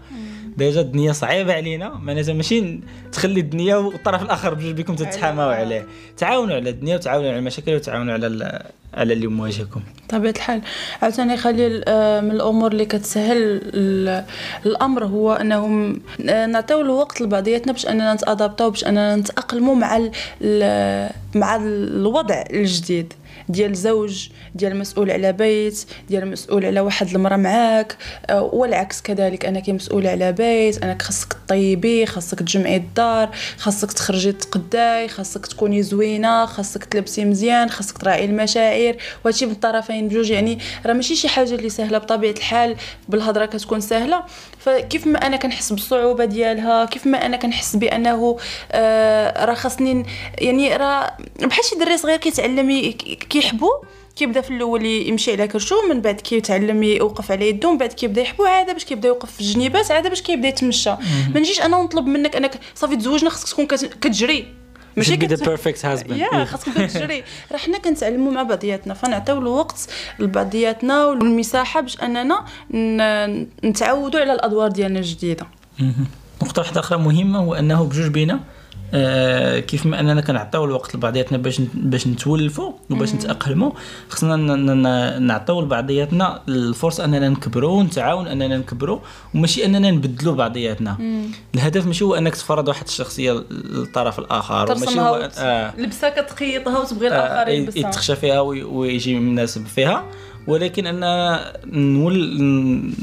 ديجا 0.57 0.81
الدنيا 0.81 1.13
صعيبة 1.13 1.55
علينا. 1.55 1.89
معناتها 1.89 2.35
ماشي 2.35 2.81
تخلي 3.13 3.41
الدنيا 3.41 3.77
والطرف 3.77 4.23
الآخر 4.23 4.55
بجوج 4.55 4.75
بكم 4.75 4.95
تتحاماو 4.95 5.51
عليه. 5.51 5.87
تعاونوا 6.17 6.55
على 6.55 6.71
الدنيا 6.71 6.97
وتعاونوا 6.97 7.29
على 7.31 7.39
المشاكل 7.39 7.75
وتعاونوا 7.75 8.15
على 8.15 8.63
على 8.95 9.13
اللي 9.13 9.27
مواجهكم 9.27 9.81
طبيعة 10.09 10.31
الحال. 10.31 10.61
عاوتاني 11.03 11.37
خلي 11.37 11.85
آه، 11.89 12.21
من 12.21 12.31
الأمور 12.31 12.73
اللي 12.73 12.85
كتسهل 12.85 13.61
الأمر 14.67 15.05
هو 15.05 15.33
أنهم 15.33 16.01
آه، 16.29 16.47
نعطيو 16.47 16.81
الوقت 16.81 17.21
لبعضياتنا 17.21 17.73
باش 17.73 17.87
أننا 17.87 18.15
نتأدابطاو 18.15 18.71
باش 18.71 18.85
أننا 18.85 19.17
نتاقلموا 19.17 19.75
مع 19.75 19.99
مع 21.35 21.57
الوضع 21.57 22.45
الجديد. 22.51 23.13
ديال 23.49 23.75
زوج 23.75 24.29
ديال 24.55 24.77
مسؤول 24.77 25.11
على 25.11 25.33
بيت 25.33 25.85
ديال 26.09 26.31
مسؤول 26.31 26.67
على 26.67 26.81
واحد 26.81 27.09
المرأة 27.15 27.37
معاك 27.37 27.97
آه، 28.31 28.43
والعكس 28.43 29.03
كذلك 29.03 29.47
أنا 29.47 29.61
كمسؤول 29.61 30.07
على 30.07 30.33
بيت 30.33 30.83
أنا 30.83 30.99
خاصك 31.03 31.37
طيبي 31.49 32.07
خاصك 32.07 32.39
تجمعي 32.39 32.77
الدار 32.77 33.31
خاصك 33.59 33.93
تخرجي 33.93 34.33
تقداي 34.33 35.09
خاصك 35.09 35.47
تكوني 35.47 35.83
زوينة 35.83 36.47
خاصك 36.47 36.85
تلبسي 36.85 37.25
مزيان 37.25 37.71
خاصك 37.71 37.99
تراعي 37.99 38.25
المشاعر. 38.25 38.97
وهادشي 39.25 39.47
من 39.47 39.53
الطرفين 39.53 40.09
بجوج 40.09 40.31
يعني 40.31 40.59
راه 40.87 40.93
ماشي 40.93 41.17
شي 41.17 41.29
حاجة 41.29 41.55
اللي 41.55 41.69
سهله 41.69 41.99
بطبيعة 41.99 42.33
الحال 42.33 42.77
بالهضرة 43.09 43.47
كتكون 43.47 43.81
سهله 43.81 44.23
فكيف 44.59 45.07
ما 45.07 45.27
أنا 45.27 45.37
كنحس 45.37 45.73
بالصعوبة 45.73 46.25
ديالها 46.25 46.85
كيف 46.85 47.07
ما 47.07 47.27
أنا 47.27 47.37
كنحس 47.37 47.77
بأنه 47.77 48.37
آه 48.73 49.45
راه 49.45 49.55
خاصني 49.55 50.07
يعني 50.39 50.77
راه 50.77 51.17
بحال 51.41 51.65
شي 51.65 51.77
دري 51.77 51.97
صغير 51.97 52.17
كيتعلم 52.17 52.71
كيحبو 53.33 53.69
كيبدا 54.17 54.41
في 54.41 54.51
الأول 54.51 54.85
يمشي 54.87 55.33
على 55.33 55.49
كرشو 55.49 55.75
من 55.91 56.01
بعد 56.01 56.15
كيتعلم 56.21 56.83
يوقف 56.83 57.33
على 57.33 57.49
يدو 57.49 57.71
من 57.73 57.79
بعد 57.79 57.93
كيبدا 57.93 58.21
يحبو 58.23 58.45
عاده 58.45 58.73
باش 58.73 58.85
كيبدا 58.85 59.09
يوقف 59.09 59.33
في 59.33 59.41
الجنيبات 59.41 59.91
عاده 59.91 60.09
باش 60.09 60.23
كيبدا 60.23 60.49
يتمشى. 60.49 60.91
ما 61.35 61.41
نجيش 61.41 61.61
أنا 61.61 61.77
ونطلب 61.77 62.07
منك 62.07 62.37
أنك 62.37 62.61
صافي 62.75 62.97
تزوجنا 62.97 63.31
خصك 63.31 63.49
تكون 63.49 63.67
كت- 63.67 63.95
كتجري. 64.01 64.47
ماشي 64.97 65.15
ذا 65.15 65.37
كت... 65.37 65.45
perfect 65.49 65.85
husband 65.87 66.17
يا 66.19 66.45
خاصك 66.45 66.73
تجري. 66.73 67.25
راه 67.53 67.59
حنا 67.59 67.79
كنتعلموا 67.79 68.33
مع 68.33 68.43
بعضياتنا 68.43 68.95
فنعطيو 68.95 69.39
الوقت 69.39 69.89
لبعضياتنا 70.19 71.05
والمساحة 71.07 71.81
باش 71.81 72.01
أننا 72.03 72.45
نتعودوا 73.65 74.21
على 74.21 74.33
الأدوار 74.33 74.69
ديالنا 74.71 74.99
الجديدة. 74.99 75.47
نقطة 76.43 76.63
واحدة 76.63 76.81
أخرى 76.81 76.99
مهمة 76.99 77.39
هو 77.39 77.55
أنه 77.55 77.85
بجوج 77.85 78.07
بينا 78.07 78.41
آه 78.95 79.59
كيف 79.61 79.87
ما 79.87 80.01
أننا 80.01 80.21
كنعطيو 80.21 80.65
الوقت 80.65 80.95
لبعضياتنا 80.95 81.39
باش 81.39 81.61
باش 81.75 82.07
نتولفوا 82.07 82.73
وباش 82.91 83.15
نتاقلموا 83.15 83.71
خصنا 84.09 84.37
نعطيو 85.19 85.61
لبعضياتنا 85.61 86.41
الفرصة 86.49 87.05
أننا 87.05 87.29
نكبروا 87.29 87.79
ونتعاون 87.79 88.27
أننا 88.27 88.57
نكبروا 88.59 88.99
وماشي 89.35 89.65
أننا 89.65 89.91
نبدلوا 89.91 90.35
بعضياتنا. 90.35 90.97
الهدف 91.55 91.87
ماشي 91.87 92.05
هو 92.05 92.15
أنك 92.15 92.35
تفرض 92.35 92.69
واحد 92.69 92.85
الشخصية 92.87 93.45
للطرف 93.51 94.19
الآخر 94.19 94.55
وماشي 94.55 94.85
ترسمها 94.85 95.09
هو 95.09 95.31
آه 95.39 95.73
لبسه 95.81 96.09
كتخيطها 96.09 96.79
وتبغي 96.79 97.09
آه، 97.09 97.11
الآخر 97.11 97.51
يلبسها. 97.51 97.89
يتخشى 97.89 98.17
فيها 98.17 98.41
وي- 98.41 98.63
ويجي 98.65 99.15
مناسب 99.19 99.67
فيها. 99.67 100.05
ولكن 100.47 100.87
ان 100.87 101.39
نول 101.73 102.37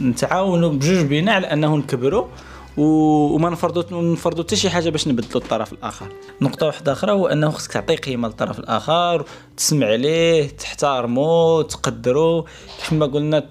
نتعاونوا 0.02 0.70
بجوج 0.70 1.06
بينا 1.06 1.32
على 1.32 1.48
أنه 1.48 1.76
نكبروا 1.78 2.26
وما 2.78 3.50
نفرضوا 3.50 4.02
نفرضوا 4.02 4.44
حتى 4.44 4.56
شي 4.56 4.70
حاجة 4.70 4.90
باش 4.90 5.08
نبدلوا 5.08 5.42
الطرف 5.44 5.74
الآخر. 5.74 6.08
نقطة 6.42 6.66
واحدة 6.66 6.92
أخرى 6.92 7.12
هو 7.12 7.28
أنه 7.28 7.50
خصك 7.50 7.72
تعطي 7.72 7.96
قيمة 7.96 8.28
للطرف 8.28 8.60
الآخر 8.60 9.26
تسمع 9.58 9.88
عليه 9.88 10.50
تحترمه 10.50 11.62
تقدره 11.62 12.46
كيف 12.80 12.94
ما 12.94 13.06
قلنا 13.06 13.50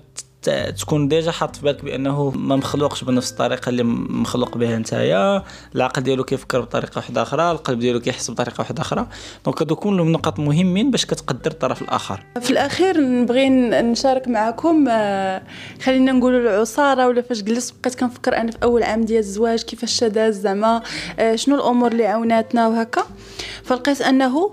تكون 0.78 1.08
déjà 1.08 1.30
حاط 1.30 1.56
في 1.56 1.62
بالك 1.62 1.84
بأنه 1.84 2.30
ما 2.30 2.56
مخلوقش 2.56 3.04
بنفس 3.04 3.30
الطريقة 3.30 3.68
اللي 3.68 3.82
مخلوق 3.82 4.58
بها 4.58 4.78
نتايا. 4.78 5.44
العقل 5.74 6.02
ديالو 6.02 6.24
كيفكر 6.24 6.60
بطريقة 6.60 6.92
واحدة 6.96 7.22
أخرى 7.22 7.50
القلب 7.50 7.78
ديالو 7.78 8.00
كيحس 8.00 8.30
بطريقة 8.30 8.54
واحدة 8.58 8.82
أخرى. 8.82 9.06
donc 9.44 9.62
هادو 9.62 9.76
كلهم 9.76 10.12
نقاط 10.12 10.38
مهمين 10.38 10.90
باش 10.90 11.06
كتقدر 11.06 11.50
الطرف 11.50 11.82
الآخر. 11.82 12.24
في 12.40 12.50
الأخير 12.50 13.00
نبغي 13.00 13.48
نشارك 13.48 14.28
معكم 14.28 14.84
آه، 14.88 15.42
خلينا 15.82 16.12
نقولوا 16.12 16.40
العصارة 16.40 17.08
ولا 17.08 17.22
فاش 17.22 17.42
جلست 17.42 17.74
بقيت 17.80 17.94
كنفكر 17.94 18.36
أنا 18.36 18.50
في 18.50 18.58
أول 18.62 18.82
عام 18.82 19.04
ديال 19.04 19.18
الزواج 19.18 19.62
كيفاش 19.62 20.04
داز 20.04 20.40
زعما 20.40 20.82
آه، 21.18 21.36
شنو 21.36 21.56
الأمور 21.56 21.92
اللي 21.92 22.06
عاوناتنا 22.06 22.68
وهكا. 22.68 23.02
فلقيت 23.64 24.00
أنه 24.00 24.50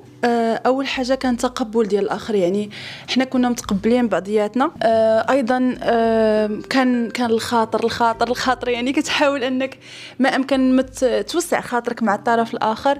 أول 0.65 0.87
حاجة 0.87 1.15
كان 1.15 1.37
تقبل 1.37 1.87
ديال 1.87 2.03
الآخر 2.03 2.35
يعني 2.35 2.69
حنا 3.09 3.25
كنا 3.25 3.49
متقبلين 3.49 4.07
بعضياتنا. 4.07 4.71
آه، 4.83 5.31
أيضا 5.31 5.77
آه، 5.83 6.59
كان 6.69 7.09
كان 7.09 7.29
الخاطر 7.29 7.83
الخاطر 7.83 8.27
الخاطر 8.27 8.69
يعني 8.69 8.93
كتحاول 8.93 9.43
أنك 9.43 9.77
ما 10.19 10.35
أمكن 10.35 10.75
ما 10.75 10.81
توسع 11.21 11.61
خاطرك 11.61 12.03
مع 12.03 12.15
الطرف 12.15 12.53
الآخر. 12.53 12.99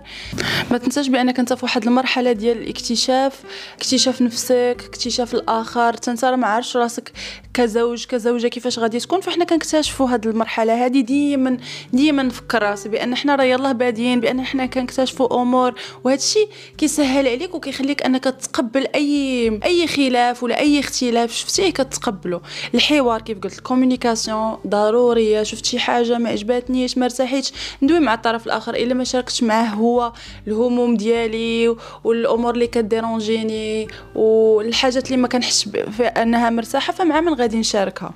ما 0.72 0.78
تنساش 0.78 1.08
بأنك 1.08 1.40
أنت 1.40 1.54
في 1.54 1.66
واحد 1.66 1.84
المرحلة 1.84 2.32
ديال 2.32 2.58
الاكتشاف 2.58 3.44
اكتشاف 3.78 4.22
نفسك 4.22 4.78
اكتشاف 4.86 5.34
الآخر. 5.34 5.96
راه 6.24 6.36
ما 6.36 6.48
عارفش 6.48 6.78
راسك 6.78 7.12
كزوج 7.54 8.06
كزوجة 8.06 8.48
كيفاش 8.48 8.80
غادي 8.80 9.00
تكون. 9.00 9.22
فاحنا 9.22 9.46
كنكتشفوا 9.46 10.10
هذه 10.10 10.26
المرحلة 10.26 10.86
هذه 10.86 11.02
ديما 11.02 11.58
ديما 11.94 12.24
نفكر 12.24 12.64
راسي 12.64 12.90
بأن 12.90 13.16
حنا 13.16 13.36
راه 13.36 13.44
يلاه 13.44 13.72
بادين 13.72 14.20
بأن 14.20 14.46
حنا 14.46 14.66
كنكتشفوا 14.66 15.42
أمور. 15.42 15.74
وهذا 16.04 16.20
الشيء 16.20 16.50
كيسهل 16.78 17.15
عليك 17.18 17.56
وكيخليك 17.56 18.06
أنك 18.06 18.24
تقبل 18.24 18.88
أي 18.96 19.60
أي 19.66 19.88
خلاف 19.88 20.44
ولا 20.44 20.60
أي 20.60 20.80
اختلاف. 20.80 21.34
شفتيه 21.34 21.70
كتقبله 21.70 22.42
الحوار 22.76 23.22
كيف 23.22 23.40
قلت 23.40 23.58
ال 23.58 23.65
communication 23.65 24.58
ضرورية. 24.68 25.44
شفت 25.44 25.66
شي 25.66 25.80
حاجة 25.80 26.18
ما 26.18 26.30
عجباتنيش 26.30 26.98
ما 26.98 27.06
ارتحيتش 27.06 27.54
ندوي 27.82 28.00
مع 28.00 28.14
الطرف 28.14 28.46
الآخر. 28.46 28.76
إلا 28.76 28.94
ما 28.94 29.04
شاركتش 29.04 29.44
معاه 29.44 29.66
هو 29.66 30.14
الهموم 30.48 30.96
ديالي 30.98 31.76
والأمور 32.04 32.54
اللي 32.54 32.68
ك 32.68 32.80
dérangeني 32.80 33.88
والحاجات 34.16 35.06
اللي 35.06 35.18
ما 35.18 35.28
كنحسش 35.28 35.70
أنها 36.00 36.50
مرتاحة 36.50 36.94
فمع 36.94 37.22
من 37.22 37.34
غادي 37.34 37.58
نشاركها. 37.58 38.14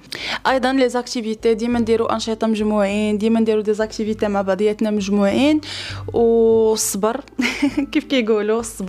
أيضا 0.47 0.73
les 0.73 0.89
activités 0.89 1.53
ديما 1.53 1.79
نديروا 1.79 2.13
أنشطة 2.13 2.47
مجموعين. 2.47 3.17
ديما 3.17 3.39
نديروا 3.39 3.61
des 3.63 3.73
activités 3.73 4.27
مع 4.27 4.41
بعضياتنا 4.41 4.91
مجموعين. 4.91 5.61
والصبر. 6.13 7.21
كيف 7.91 8.03
كيقولوا؟ 8.03 8.59
الصبر. 8.59 8.88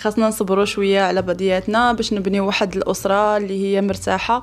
خاصنا 0.00 0.28
نصبروا 0.28 0.64
شوية 0.64 1.00
على 1.00 1.22
بعضياتنا 1.22 1.92
باش 1.92 2.12
نبنيو 2.12 2.46
واحد 2.46 2.76
الأسرة 2.76 3.36
اللي 3.36 3.64
هي 3.64 3.80
مرتاحة. 3.80 4.42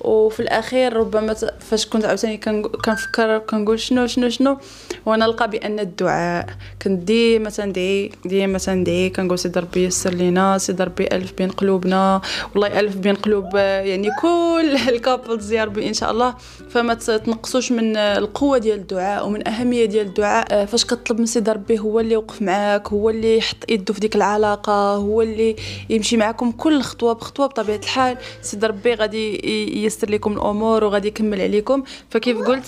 وفي 0.00 0.40
الأخير 0.40 0.92
ربما 0.92 1.34
فاش 1.60 1.86
كنت 1.86 2.04
عاوتاني 2.04 2.36
كنفكر 2.84 3.38
كنقول 3.38 3.80
شنو 3.80 4.06
شنو 4.06 4.28
شنو 4.28 4.58
وأنا 5.06 5.26
نلقى 5.26 5.50
بأن 5.50 5.80
الدعاء. 5.80 6.46
كنت 6.82 7.02
ديما 7.02 7.50
تندعي 7.50 8.10
ديما 8.24 8.58
تندعي. 8.58 9.10
كنقول 9.10 9.38
سيدي 9.38 9.60
ربي 9.60 9.84
يسر 9.84 10.14
لينا 10.14 10.58
سيدي 10.58 10.82
ربي 10.84 11.06
ألف 11.12 11.32
بين 11.38 11.50
قلوبنا. 11.50 12.20
والله 12.54 12.80
ألف 12.80 12.96
بين 12.96 13.14
قلوب 13.14 13.54
يعني 13.54 14.08
كل 14.22 14.76
الكابلز 14.92 15.52
يا 15.52 15.64
ربي 15.64 15.88
إن 15.88 15.94
شاء 15.94 16.10
الله. 16.10 16.34
فما 16.70 16.94
تنقصوش 16.94 17.72
من 17.72 17.96
القوة 17.96 18.58
ديال 18.58 18.78
الدعاء 18.78 19.26
ومن 19.26 19.48
أهمية 19.48 19.84
ديال 19.84 20.06
الدعاء. 20.06 20.64
فاش 20.66 20.84
كطلب 20.84 21.20
من 21.20 21.26
سيدي 21.26 21.50
ربي 21.52 21.78
هو 21.78 22.00
اللي 22.00 22.14
يوقف 22.14 22.42
معاك 22.42 22.88
هو 22.88 23.10
اللي 23.10 23.38
يحط 23.38 23.56
يده 23.68 23.94
في 23.94 24.00
ديك 24.00 24.16
العلاقة 24.16 24.94
هو 24.94 25.22
اللي 25.22 25.56
يمشي 25.90 26.16
معكم 26.16 26.50
كل 26.50 26.82
خطوة 26.82 27.12
بخطوة 27.12 27.46
بطبيعة 27.46 27.76
الحال. 27.76 28.16
سيدي 28.42 28.66
ربي 28.66 28.94
غادي 28.94 29.87
ييسر 29.88 30.10
لكم 30.10 30.32
الأمور 30.32 30.84
وغادي 30.84 31.08
يكمل 31.08 31.40
عليكم. 31.40 31.82
فكيف 32.10 32.38
قلت؟ 32.38 32.66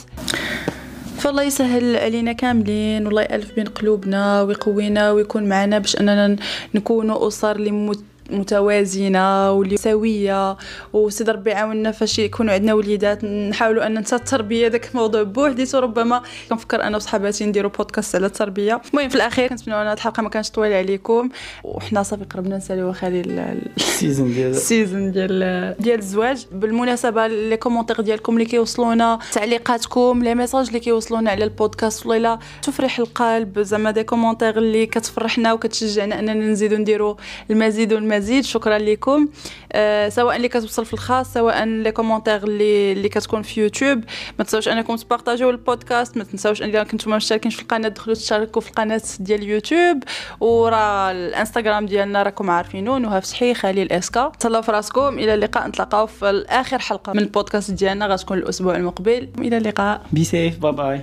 فالله 1.18 1.42
يسهل 1.42 1.96
علينا 1.96 2.32
كاملين 2.32 3.06
والله 3.06 3.22
يألف 3.22 3.54
بين 3.54 3.64
قلوبنا 3.66 4.42
ويقوينا 4.42 5.12
ويكون 5.12 5.48
معنا 5.48 5.78
باش 5.78 5.96
أننا 5.96 6.36
نكونوا 6.74 7.28
أسر 7.28 7.56
اللي 7.56 7.96
متوازنة 8.32 9.52
واللي 9.52 9.76
سوية 9.76 10.56
وسيد 10.92 11.30
ربي 11.30 11.50
يعاوننا 11.50 11.90
فاش 11.90 12.18
يكونوا 12.18 12.54
عندنا 12.54 12.74
وليدات. 12.74 13.24
نحاولوا 13.24 13.86
أن 13.86 13.94
ننسى 13.94 14.16
التربيه 14.16 14.68
داك 14.68 14.90
الموضوع 14.90 15.22
بوحديته 15.22 15.78
ربما 15.80 16.22
كنفكر 16.50 16.82
أنا 16.82 16.96
وصحاباتي 16.96 17.46
نديروا 17.46 17.70
بودكاست 17.70 18.14
على 18.16 18.26
التربية. 18.26 18.80
المهم 18.94 19.08
في 19.08 19.14
الأخير 19.14 19.48
كنتمنى 19.48 19.82
أن 19.82 19.92
الحلقة 19.92 20.22
ما 20.22 20.28
كانش 20.28 20.50
طويلة 20.50 20.76
عليكم. 20.76 21.28
وحنا 21.64 22.02
صافي 22.02 22.24
قربنا 22.24 22.56
نساليو 22.56 22.92
خالي 22.92 23.20
ال- 23.20 23.38
ال- 23.38 23.70
ال 23.76 23.85
saison 23.85 24.34
ديال 24.34 24.50
ال 24.50 24.59
saison 24.59 25.12
ديال 25.12 25.74
ديال 25.78 25.98
الزواج. 25.98 26.46
بالمناسبة 26.52 27.26
les 27.26 27.56
commentaires 27.56 28.00
ديالكم 28.00 28.32
اللي 28.32 28.44
كيوصلونا 28.44 29.18
تعليقاتكم 29.32 30.22
les 30.24 30.34
messages 30.34 30.66
اللي 30.66 30.80
كيوصلونا 30.80 31.30
على 31.30 31.44
البودكاست 31.44 32.06
والله 32.06 32.18
لا 32.18 32.38
تفرح 32.62 32.98
القلب. 32.98 33.60
زعما 33.60 33.90
des 33.90 34.02
commentaires 34.04 34.58
اللي 34.58 34.86
كتفرحنا 34.86 35.52
وكتشجعنا 35.52 36.18
أننا 36.18 36.34
نزيدو 36.34 36.76
نديرو 36.76 37.16
المزيد 37.50 37.92
والمزيد. 37.92 38.19
شكرا 38.42 38.78
لكم. 38.78 39.28
آه 39.72 40.08
سواء 40.08 40.36
اللي 40.36 40.48
كتوصل 40.48 40.86
في 40.86 40.92
الخاص 40.92 41.32
سواء 41.32 41.64
les 41.64 41.92
commentaires 41.92 42.44
اللي 42.44 42.92
اللي 42.92 43.08
كتكون 43.08 43.42
في 43.42 43.60
يوتيوب. 43.60 43.98
ما 44.38 44.44
تنساوش 44.44 44.68
أنكم 44.68 44.96
ت 44.96 45.02
partagiو 45.02 45.50
ال 45.50 45.58
podcast. 45.58 46.16
ما 46.16 46.24
تنساوش 46.24 46.62
ان 46.62 46.82
كنتم 46.82 47.10
مشتركين 47.10 47.50
في 47.50 47.62
القناة 47.62 47.88
دخلوا 47.88 48.16
تشاركوا 48.16 48.62
في 48.62 48.68
القناة 48.68 49.02
ديال 49.20 49.42
اليوتيوب 49.42 50.02
وراه 50.40 51.10
الإنستغرام 51.10 51.86
ديالنا 51.86 52.22
راكم 52.22 52.50
عارفينو 52.50 52.98
نهى 52.98 53.20
فتحي 53.20 53.54
خليل 53.54 53.92
إسكا. 53.92 54.32
تهلاو 54.40 54.62
في 54.62 54.72
راسكم. 54.72 55.18
إلى 55.18 55.34
اللقاء. 55.34 55.68
نتلاقاو 55.68 56.06
في 56.06 56.44
اخر 56.48 56.78
حلقة 56.78 57.12
من 57.12 57.18
البودكاست 57.18 57.70
ديالنا. 57.70 58.06
غتكون 58.06 58.38
الأسبوع 58.38 58.76
المقبل. 58.76 59.28
إلى 59.38 59.56
اللقاء. 59.56 60.02
be 60.12 60.24
safe 60.24 60.58
bye 60.58 60.72
bye 60.72 61.00